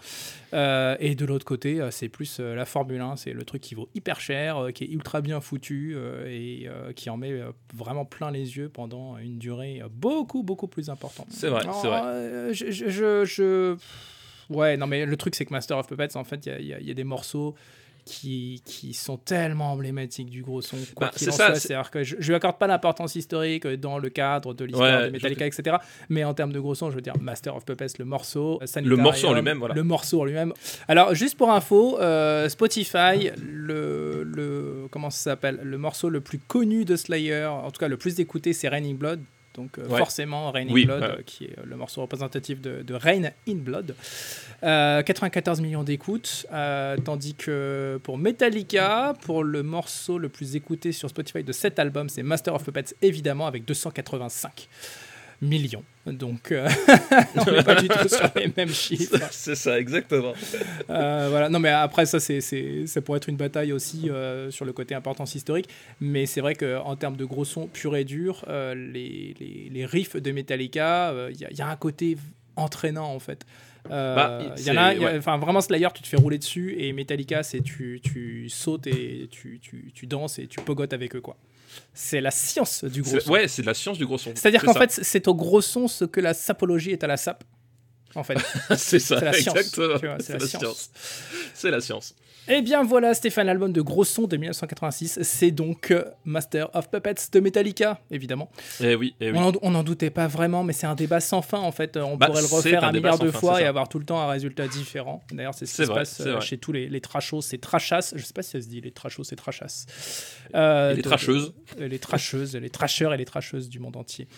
Euh, 0.53 0.97
et 1.01 1.15
de 1.15 1.25
l'autre 1.25 1.47
côté, 1.47 1.81
c'est 1.91 2.11
plus 2.11 2.41
la 2.41 2.67
Formule 2.67 3.01
1, 3.01 3.17
c'est 3.17 3.33
le 3.33 3.45
truc 3.45 3.63
qui 3.63 3.75
vaut 3.75 3.89
hyper 3.95 4.21
cher, 4.21 4.67
qui 4.75 4.85
est 4.85 4.89
ultra 4.89 5.23
bien 5.23 5.41
foutu 5.41 5.97
et 6.27 6.69
euh, 6.69 6.93
qui 7.07 7.11
en 7.11 7.17
met 7.17 7.31
euh, 7.31 7.53
vraiment 7.73 8.05
plein 8.05 8.33
les 8.33 8.57
yeux 8.57 8.69
pendant 8.69 9.17
une 9.19 9.39
durée 9.39 9.81
euh, 9.81 9.87
beaucoup 9.89 10.43
beaucoup 10.43 10.67
plus 10.67 10.91
importante. 10.91 11.29
C'est 11.31 11.47
vrai, 11.49 11.63
c'est 11.81 11.87
vrai. 11.87 12.01
Euh, 12.05 12.53
je, 12.53 12.73
je- 12.73 12.89
je- 12.89 13.25
je- 13.25 13.77
Ouais, 14.53 14.77
non, 14.77 14.89
mais 14.89 15.07
le 15.07 15.17
truc, 15.17 15.37
c'est 15.37 15.45
que 15.45 15.53
Master 15.53 15.79
of 15.79 15.87
Puppets, 15.87 16.17
en 16.17 16.25
fait, 16.25 16.47
il 16.47 16.63
y 16.65 16.85
y 16.85 16.91
a 16.91 16.95
des 16.95 17.05
morceaux 17.05 17.55
qui, 18.07 18.63
qui 18.65 18.95
sont 18.95 19.19
tellement 19.19 19.73
emblématiques 19.73 20.31
du 20.31 20.43
gros 20.43 20.63
son. 20.63 20.77
Quoi 20.95 21.09
Bah, 21.09 21.13
qu'il 21.15 21.29
en 21.29 21.33
ça, 21.33 21.47
soit. 21.47 21.55
c'est- 21.57 21.69
C'est-à-dire 21.69 21.91
que 21.91 22.03
je, 22.05 22.17
je 22.19 22.29
lui 22.29 22.35
accorde 22.37 22.57
pas 22.57 22.67
l'importance 22.69 23.17
historique 23.17 23.67
dans 23.67 23.99
le 23.99 24.09
cadre 24.09 24.55
de 24.55 24.65
l'histoire 24.65 25.01
Ouais, 25.01 25.07
de 25.09 25.11
Metallica, 25.13 25.45
etc. 25.45 25.77
Mais 26.09 26.23
en 26.25 26.33
termes 26.33 26.53
de 26.53 26.61
gros 26.61 26.75
son, 26.77 26.89
je 26.91 26.95
veux 26.95 27.01
dire, 27.03 27.15
Master 27.21 27.55
of 27.57 27.65
Puppets, 27.67 27.87
le 27.99 28.05
morceau. 28.05 28.61
Le 28.83 28.97
morceau 28.97 29.27
en 29.29 29.35
lui-même, 29.35 29.59
voilà. 29.59 29.75
Le 29.75 29.83
morceau 29.83 30.21
en 30.21 30.25
lui-même. 30.25 30.53
Alors, 30.89 31.15
juste 31.15 31.37
pour 31.37 31.51
info, 31.51 31.99
euh, 32.01 32.49
Spotify, 32.49 33.31
le, 33.45 34.23
le. 34.23 34.87
Comment 34.91 35.11
ça 35.11 35.31
s'appelle 35.31 35.59
Le 35.63 35.77
morceau 35.77 36.09
le 36.09 36.21
plus 36.21 36.39
connu 36.39 36.85
de 36.85 36.95
Slayer, 36.97 37.47
en 37.47 37.71
tout 37.73 37.81
cas 37.81 37.89
le 37.89 37.97
plus 37.97 38.21
écouté, 38.21 38.53
c'est 38.53 38.69
Raining 38.69 38.97
Blood. 38.97 39.21
Donc 39.57 39.79
euh, 39.79 39.87
Ouais. 39.89 39.99
forcément 39.99 40.51
Rain 40.53 40.69
in 40.69 40.73
Oui, 40.73 40.85
Blood, 40.85 41.03
ouais. 41.03 41.09
euh, 41.09 41.23
qui 41.27 41.45
est 41.47 41.59
euh, 41.59 41.63
le 41.65 41.77
morceau 41.77 42.03
représentatif 42.03 42.61
de, 42.61 42.83
de 42.83 42.95
Rain 42.95 43.31
in 43.49 43.55
Blood. 43.57 43.95
Euh, 44.63 45.03
94 45.03 45.61
millions 45.61 45.83
d'écoutes, 45.83 46.47
euh, 46.53 46.97
tandis 47.05 47.35
que 47.35 47.99
pour 48.03 48.19
Metallica, 48.19 49.15
pour 49.23 49.43
le 49.43 49.63
morceau 49.63 50.19
le 50.19 50.29
plus 50.29 50.57
écouté 50.57 50.93
sur 50.93 51.09
Spotify 51.09 51.43
de 51.43 51.53
cet 51.53 51.79
album, 51.79 52.09
c'est 52.09 52.23
Master 52.23 52.55
of 52.55 52.65
Puppets, 52.65 52.95
évidemment, 53.03 53.47
avec 53.47 53.65
285 53.65 54.69
millions. 55.43 55.83
Donc, 56.07 56.53
euh, 56.53 56.69
on 57.37 57.51
n'est 57.51 57.65
pas 57.65 57.75
du 57.81 57.89
tout 57.89 58.09
sur 58.09 58.31
les 58.37 58.53
mêmes 58.57 58.69
chiffres. 58.73 59.19
C'est 59.33 59.57
ça, 59.57 59.79
exactement. 59.79 60.35
Euh, 60.89 61.27
voilà. 61.31 61.49
Non, 61.49 61.59
mais 61.59 61.71
après, 61.71 62.07
ça, 62.07 62.21
c'est, 62.21 62.41
c'est, 62.41 62.87
ça 62.87 63.01
pourrait 63.03 63.17
être 63.17 63.29
une 63.29 63.37
bataille 63.37 63.73
aussi 63.73 64.09
euh, 64.09 64.51
sur 64.53 64.65
le 64.65 64.73
côté 64.73 64.95
importance 64.95 65.35
historique. 65.35 65.69
Mais 66.01 66.27
c'est 66.27 66.41
vrai 66.41 66.55
qu'en 66.55 66.95
termes 66.97 67.17
de 67.17 67.25
gros 67.25 67.45
sons 67.45 67.67
pur 67.67 67.97
et 67.97 68.05
dur, 68.05 68.45
euh, 68.49 68.75
les, 68.75 69.35
les, 69.41 69.69
les 69.73 69.85
riffs 69.87 70.17
de 70.17 70.31
Metallica, 70.31 71.13
il 71.31 71.41
y, 71.41 71.45
a- 71.45 71.51
il 71.51 71.59
y 71.59 71.63
a 71.63 71.69
un 71.69 71.77
côté 71.77 72.17
entraînant 72.55 73.13
en 73.13 73.19
fait. 73.19 73.45
Bah, 73.89 74.41
il 74.59 74.65
y 74.65 74.71
en 74.73 74.77
a, 74.77 74.95
ouais. 74.97 75.19
enfin 75.19 75.39
vraiment 75.39 75.61
Slayer, 75.61 75.87
tu 75.95 76.03
te 76.03 76.09
fais 76.09 76.17
rouler 76.17 76.39
dessus 76.39 76.75
et 76.77 76.93
Metallica, 76.93 77.45
c'est 77.45 77.61
tu, 77.61 78.01
tu 78.03 78.49
sautes 78.49 78.89
et 78.89 79.29
tu, 79.31 79.61
tu, 79.63 79.93
tu 79.95 80.07
danses 80.07 80.41
et 80.41 80.49
tu 80.49 80.59
pogotes 80.61 80.93
avec 80.93 81.15
eux 81.15 81.21
quoi. 81.21 81.37
C'est 81.95 82.21
la 82.21 82.31
science 82.31 82.85
du 82.85 83.03
gros 83.03 83.21
son. 83.21 83.31
Ouais, 83.31 83.49
c'est 83.49 83.63
de 83.63 83.67
la 83.67 83.75
science 83.75 83.99
du 83.99 84.07
gros 84.07 84.19
son. 84.19 84.33
C'est-à-dire 84.35 84.61
C'est 84.61 84.67
qu'en 84.67 84.75
fait, 84.75 85.01
c'est 85.03 85.29
au 85.29 85.35
gros 85.35 85.61
son 85.61 85.89
ce 85.89 86.05
que 86.05 86.21
la 86.21 86.35
sapologie 86.35 86.91
est 86.91 87.05
à 87.05 87.07
la 87.07 87.17
sape. 87.17 87.45
En 88.15 88.25
fait, 88.25 88.39
c'est 88.77 88.99
ça, 88.99 89.19
exactement. 89.37 90.17
c'est 90.21 90.39
la 90.39 90.47
science. 90.47 90.91
C'est 91.55 91.71
la 91.71 91.81
science. 91.81 92.15
Eh 92.49 92.63
bien 92.63 92.83
voilà, 92.85 93.13
Stéphane, 93.15 93.47
l'album 93.47 93.73
de 93.73 93.81
Gros 93.81 94.05
Son 94.05 94.27
de 94.27 94.37
1986, 94.37 95.19
c'est 95.23 95.51
donc 95.51 95.91
euh, 95.91 96.05
Master 96.25 96.69
of 96.75 96.91
Puppets 96.91 97.15
de 97.33 97.41
Metallica, 97.41 98.01
évidemment. 98.11 98.51
Eh 98.81 98.95
oui, 98.95 99.15
eh 99.21 99.33
oui. 99.33 99.39
On 99.39 99.49
en- 99.49 99.53
On 99.63 99.71
n'en 99.71 99.83
doutait 99.83 100.11
pas 100.11 100.27
vraiment, 100.29 100.63
mais 100.63 100.73
c'est 100.73 100.87
un 100.87 100.95
débat 100.95 101.21
sans 101.21 101.43
fin 101.43 101.59
en 101.59 101.73
fait. 101.73 101.97
On 101.97 102.17
Bah, 102.17 102.27
pourrait 102.27 102.43
le 102.43 102.47
refaire 102.47 102.85
un 102.85 102.93
milliard 102.93 103.19
de 103.19 103.31
fin, 103.31 103.39
fois 103.39 103.61
et 103.63 103.65
avoir 103.65 103.89
tout 103.89 103.99
le 103.99 104.05
temps 104.05 104.21
un 104.21 104.29
résultat 104.29 104.69
différent. 104.69 105.23
D'ailleurs, 105.33 105.55
c'est 105.55 105.67
ce 105.67 105.77
qui 105.77 105.87
se 105.87 105.93
passe 105.93 106.13
c'est 106.19 106.29
euh, 106.29 106.41
chez 106.41 106.59
tous 106.59 106.73
les, 106.73 106.89
les 106.89 107.01
trashos, 107.01 107.41
c'est 107.43 107.59
trashas. 107.59 108.13
Je 108.15 108.23
sais 108.25 108.33
pas 108.33 108.43
si 108.43 108.51
ça 108.51 108.61
se 108.61 108.69
dit 108.69 108.81
les 108.81 108.93
trashos, 108.93 109.25
c'est 109.25 109.37
trashas. 109.37 109.87
Euh, 110.55 110.93
Et 110.93 110.97
les 110.97 111.03
de- 111.03 111.09
les 111.79 111.99
trasheuses, 111.99 112.55
les 112.57 112.71
trasheurs 112.71 113.13
et 113.13 113.17
les 113.17 113.25
trasheuses 113.25 113.69
du 113.69 113.81
monde 113.81 113.97
entier. 113.97 114.29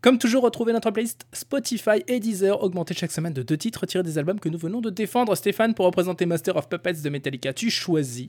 Comme 0.00 0.18
toujours, 0.18 0.44
retrouvez 0.44 0.72
notre 0.72 0.92
playlist 0.92 1.26
Spotify 1.32 2.04
et 2.06 2.20
Deezer, 2.20 2.62
augmentée 2.62 2.94
chaque 2.94 3.10
semaine 3.10 3.32
de 3.32 3.42
deux 3.42 3.56
titres 3.56 3.84
tirés 3.84 4.04
des 4.04 4.16
albums 4.16 4.38
que 4.38 4.48
nous 4.48 4.58
venons 4.58 4.80
de 4.80 4.90
défendre. 4.90 5.34
Stéphane, 5.34 5.74
pour 5.74 5.86
représenter 5.86 6.24
Master 6.24 6.54
of 6.54 6.68
Puppets 6.68 7.02
de 7.02 7.10
Metallica, 7.10 7.52
tu 7.52 7.68
choisis. 7.68 8.28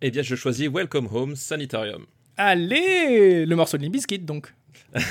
Eh 0.00 0.12
bien, 0.12 0.22
je 0.22 0.36
choisis 0.36 0.68
Welcome 0.68 1.08
Home 1.12 1.34
Sanitarium. 1.34 2.06
Allez 2.36 3.44
Le 3.44 3.56
morceau 3.56 3.76
de 3.76 3.82
Limp 3.82 3.92
Bizkit, 3.92 4.20
donc. 4.20 4.54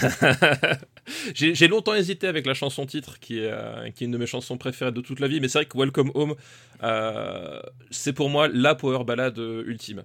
J'ai 1.33 1.67
longtemps 1.67 1.95
hésité 1.95 2.27
avec 2.27 2.45
la 2.45 2.53
chanson 2.53 2.85
titre, 2.85 3.19
qui 3.19 3.39
est, 3.39 3.51
euh, 3.51 3.89
qui 3.91 4.03
est 4.03 4.07
une 4.07 4.11
de 4.11 4.17
mes 4.17 4.27
chansons 4.27 4.57
préférées 4.57 4.93
de 4.93 5.01
toute 5.01 5.19
la 5.19 5.27
vie, 5.27 5.41
mais 5.41 5.49
c'est 5.49 5.59
vrai 5.59 5.65
que 5.65 5.77
Welcome 5.77 6.11
Home, 6.13 6.35
euh, 6.83 7.59
c'est 7.89 8.13
pour 8.13 8.29
moi 8.29 8.47
la 8.47 8.73
power 8.75 9.03
ballade 9.03 9.37
ultime. 9.37 10.03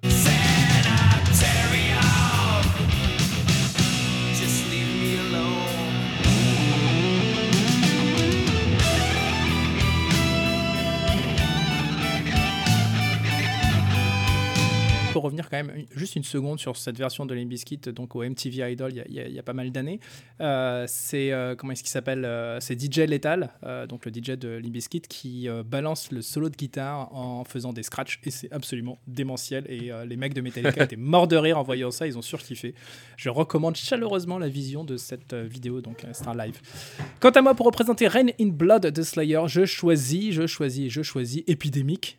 Quand 15.60 15.64
même 15.66 15.76
une- 15.76 15.86
juste 15.98 16.16
une 16.16 16.24
seconde 16.24 16.58
sur 16.60 16.76
cette 16.76 16.98
version 16.98 17.26
de 17.26 17.34
Limp 17.34 17.48
Bizkit, 17.48 17.78
donc 17.94 18.14
au 18.16 18.22
MTV 18.22 18.70
Idol 18.72 18.90
il 18.92 19.12
y 19.14 19.20
a, 19.20 19.28
y 19.28 19.32
y 19.36 19.42
pas 19.42 19.52
mal 19.52 19.70
d'années. 19.70 20.00
Euh, 20.40 20.84
c'est 20.88 21.32
euh, 21.32 21.54
comment 21.54 21.72
est-ce 21.72 21.82
qu'il 21.82 21.90
s'appelle 21.90 22.24
euh, 22.24 22.58
C'est 22.60 22.80
DJ 22.80 23.00
Lethal, 23.00 23.50
donc 23.88 24.04
le 24.06 24.12
DJ 24.12 24.32
de 24.32 24.48
Limp 24.48 24.72
Bizkit, 24.72 25.02
qui 25.02 25.48
balance 25.64 26.10
le 26.12 26.22
solo 26.22 26.48
de 26.48 26.56
guitare 26.56 27.14
en 27.14 27.44
faisant 27.44 27.72
des 27.72 27.82
scratchs 27.82 28.20
et 28.24 28.30
c'est 28.30 28.52
absolument 28.52 28.98
démentiel. 29.06 29.64
Et 29.68 29.90
les 30.06 30.16
mecs 30.16 30.34
de 30.34 30.40
Metallica 30.40 30.84
étaient 30.84 30.96
morts 30.96 31.28
de 31.28 31.36
rire 31.36 31.58
en 31.58 31.62
voyant 31.62 31.90
ça, 31.90 32.06
ils 32.06 32.16
ont 32.18 32.22
surkiffé. 32.22 32.74
Je 33.16 33.28
recommande 33.30 33.76
chaleureusement 33.76 34.38
la 34.38 34.48
vision 34.48 34.84
de 34.84 34.96
cette 34.96 35.34
vidéo, 35.34 35.80
donc 35.80 36.04
c'est 36.12 36.26
un 36.28 36.36
live. 36.36 36.60
Quant 37.20 37.30
à 37.30 37.42
moi, 37.42 37.54
pour 37.54 37.66
représenter 37.66 38.08
Rain 38.08 38.28
in 38.40 38.48
Blood 38.48 38.86
de 38.86 39.02
Slayer, 39.02 39.40
je 39.46 39.64
choisis, 39.64 40.34
je 40.34 40.46
choisis, 40.46 40.92
je 40.92 41.02
choisis 41.02 41.42
Epidemic. 41.46 42.18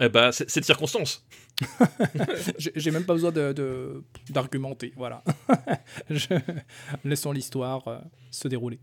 Eh 0.00 0.08
bah, 0.08 0.30
c'est 0.32 0.60
de 0.60 0.64
circonstance. 0.64 1.26
J'ai 2.58 2.90
même 2.92 3.04
pas 3.04 3.14
besoin 3.14 3.32
de- 3.32 3.52
de- 3.52 4.04
d'argumenter, 4.30 4.92
voilà. 4.96 5.24
Laissons 7.04 7.32
l'histoire 7.32 7.86
euh, 7.88 7.98
se 8.30 8.46
dérouler. 8.48 8.78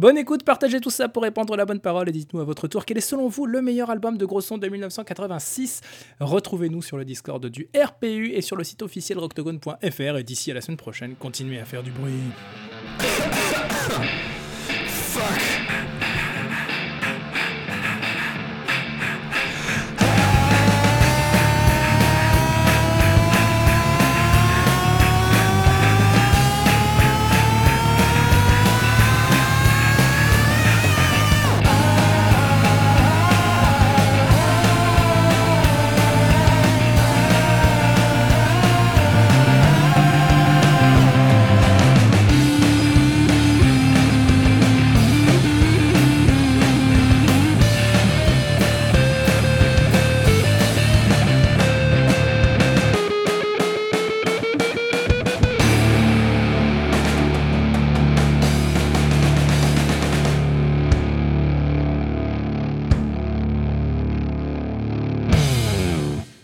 Bonne 0.00 0.16
écoute, 0.16 0.44
partagez 0.44 0.80
tout 0.80 0.88
ça 0.88 1.10
pour 1.10 1.22
répandre 1.22 1.54
la 1.56 1.66
bonne 1.66 1.78
parole 1.78 2.08
et 2.08 2.12
dites-nous 2.12 2.40
à 2.40 2.44
votre 2.44 2.66
tour 2.68 2.86
quel 2.86 2.96
est 2.96 3.02
selon 3.02 3.28
vous 3.28 3.44
le 3.44 3.60
meilleur 3.60 3.90
album 3.90 4.16
de 4.16 4.24
gros 4.24 4.40
son 4.40 4.56
de 4.56 4.66
1986. 4.66 5.82
Retrouvez-nous 6.20 6.80
sur 6.80 6.96
le 6.96 7.04
Discord 7.04 7.44
du 7.44 7.68
RPU 7.76 8.32
et 8.32 8.40
sur 8.40 8.56
le 8.56 8.64
site 8.64 8.80
officiel 8.80 9.18
rocktogone.fr 9.18 10.16
et 10.16 10.22
d'ici 10.22 10.50
à 10.50 10.54
la 10.54 10.62
semaine 10.62 10.78
prochaine, 10.78 11.16
continuez 11.16 11.58
à 11.58 11.66
faire 11.66 11.82
du 11.82 11.90
bruit. 11.90 12.14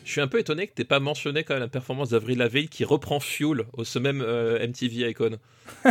Je 0.07 0.13
suis 0.13 0.21
un 0.21 0.29
peu 0.29 0.39
étonné 0.39 0.69
que 0.69 0.73
t'aies 0.73 0.85
pas 0.85 1.01
mentionné 1.01 1.43
quand 1.45 1.55
même 1.55 1.63
la 1.65 1.69
performance 1.69 2.11
d'Avril 2.11 2.39
Lavigne 2.39 2.69
qui 2.69 2.85
reprend 2.85 3.19
Fuel 3.21 3.65
au 3.73 3.83
ce 3.85 3.99
même 3.99 4.23
euh, 4.25 4.65
MTV 4.67 5.11
Icon. 5.11 5.39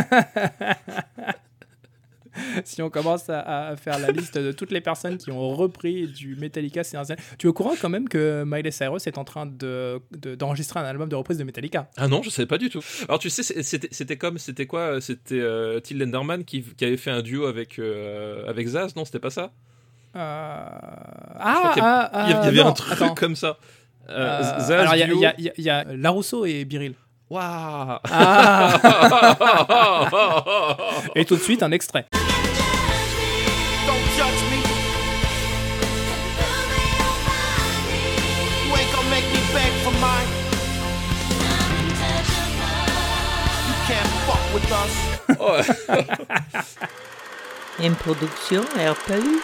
si 2.64 2.82
on 2.82 2.90
commence 2.90 3.30
à, 3.30 3.68
à 3.68 3.76
faire 3.76 3.98
la 3.98 4.10
liste 4.10 4.36
de 4.36 4.52
toutes 4.52 4.70
les 4.70 4.80
personnes 4.82 5.16
qui 5.16 5.30
ont 5.30 5.54
repris 5.54 6.06
du 6.06 6.36
Metallica 6.36 6.84
ces 6.84 6.92
dernières 6.92 7.10
années. 7.12 7.20
Tu 7.38 7.46
es 7.46 7.50
au 7.50 7.54
courant 7.54 7.74
quand 7.80 7.88
même 7.88 8.08
que 8.08 8.44
Miley 8.46 8.70
Cyrus 8.70 9.06
est 9.06 9.16
en 9.16 9.24
train 9.24 9.46
de- 9.46 10.00
de- 10.12 10.34
d'enregistrer 10.34 10.80
un 10.80 10.84
album 10.84 11.08
de 11.08 11.14
reprise 11.16 11.38
de 11.38 11.44
Metallica? 11.44 11.88
Ah 11.96 12.08
non, 12.08 12.22
je 12.22 12.28
savais 12.30 12.46
pas 12.46 12.58
du 12.58 12.68
tout. 12.68 12.80
Alors 13.08 13.18
tu 13.18 13.30
sais, 13.30 13.42
c'était 13.62 14.16
comme, 14.18 14.36
c'était 14.38 14.66
quoi 14.66 15.00
C'était 15.00 15.40
euh, 15.40 15.80
Till 15.80 15.98
Lindemann 15.98 16.44
qui, 16.44 16.62
qui 16.62 16.84
avait 16.84 16.96
fait 16.98 17.10
un 17.10 17.22
duo 17.22 17.46
avec 17.46 17.78
euh, 17.78 18.46
avec 18.48 18.66
Zaz, 18.66 18.94
non 18.96 19.04
C'était 19.06 19.18
pas 19.18 19.30
ça? 19.30 19.52
Euh, 20.14 20.18
crois 20.18 21.38
Ah, 21.38 21.70
qu'il 21.74 21.82
y 21.82 21.86
ah, 21.86 22.10
Il 22.26 22.30
y 22.30 22.34
ah, 22.34 22.42
avait 22.42 22.56
non, 22.58 22.66
un 22.68 22.72
truc 22.72 22.92
attends. 22.92 23.14
comme 23.14 23.36
ça. 23.36 23.58
Euh, 24.08 24.40
Euh, 24.40 24.60
Zaz 24.60 24.70
alors, 24.72 24.94
il 24.94 25.00
y 25.00 25.16
y, 25.16 25.20
y 25.20 25.26
a- 25.26 25.34
il 25.58 25.64
y 25.64 25.70
a 25.70 25.84
Larousseau 25.84 26.44
et 26.46 26.64
Biril. 26.64 26.94
Waouh 27.28 27.98
Ah 28.08 28.78
Et 31.16 31.24
tout 31.24 31.34
de 31.36 31.40
suite, 31.40 31.62
un 31.64 31.72
extrait. 31.72 32.06
Don't 32.12 34.06
judge 34.16 34.42
me. 34.50 34.58
You 38.68 38.72
ain't 38.76 38.90
gonna 38.94 39.10
make 39.10 39.24
me 39.32 39.40
beg 39.52 39.72
for 39.82 39.92
mine. 40.00 40.30
You 43.66 43.74
can't 43.88 44.10
fuck 44.26 44.42
with 44.54 44.70
us. 44.70 44.94
Oh, 45.40 45.60
Une 47.84 47.94
production 47.96 48.62
RPU. 48.76 49.40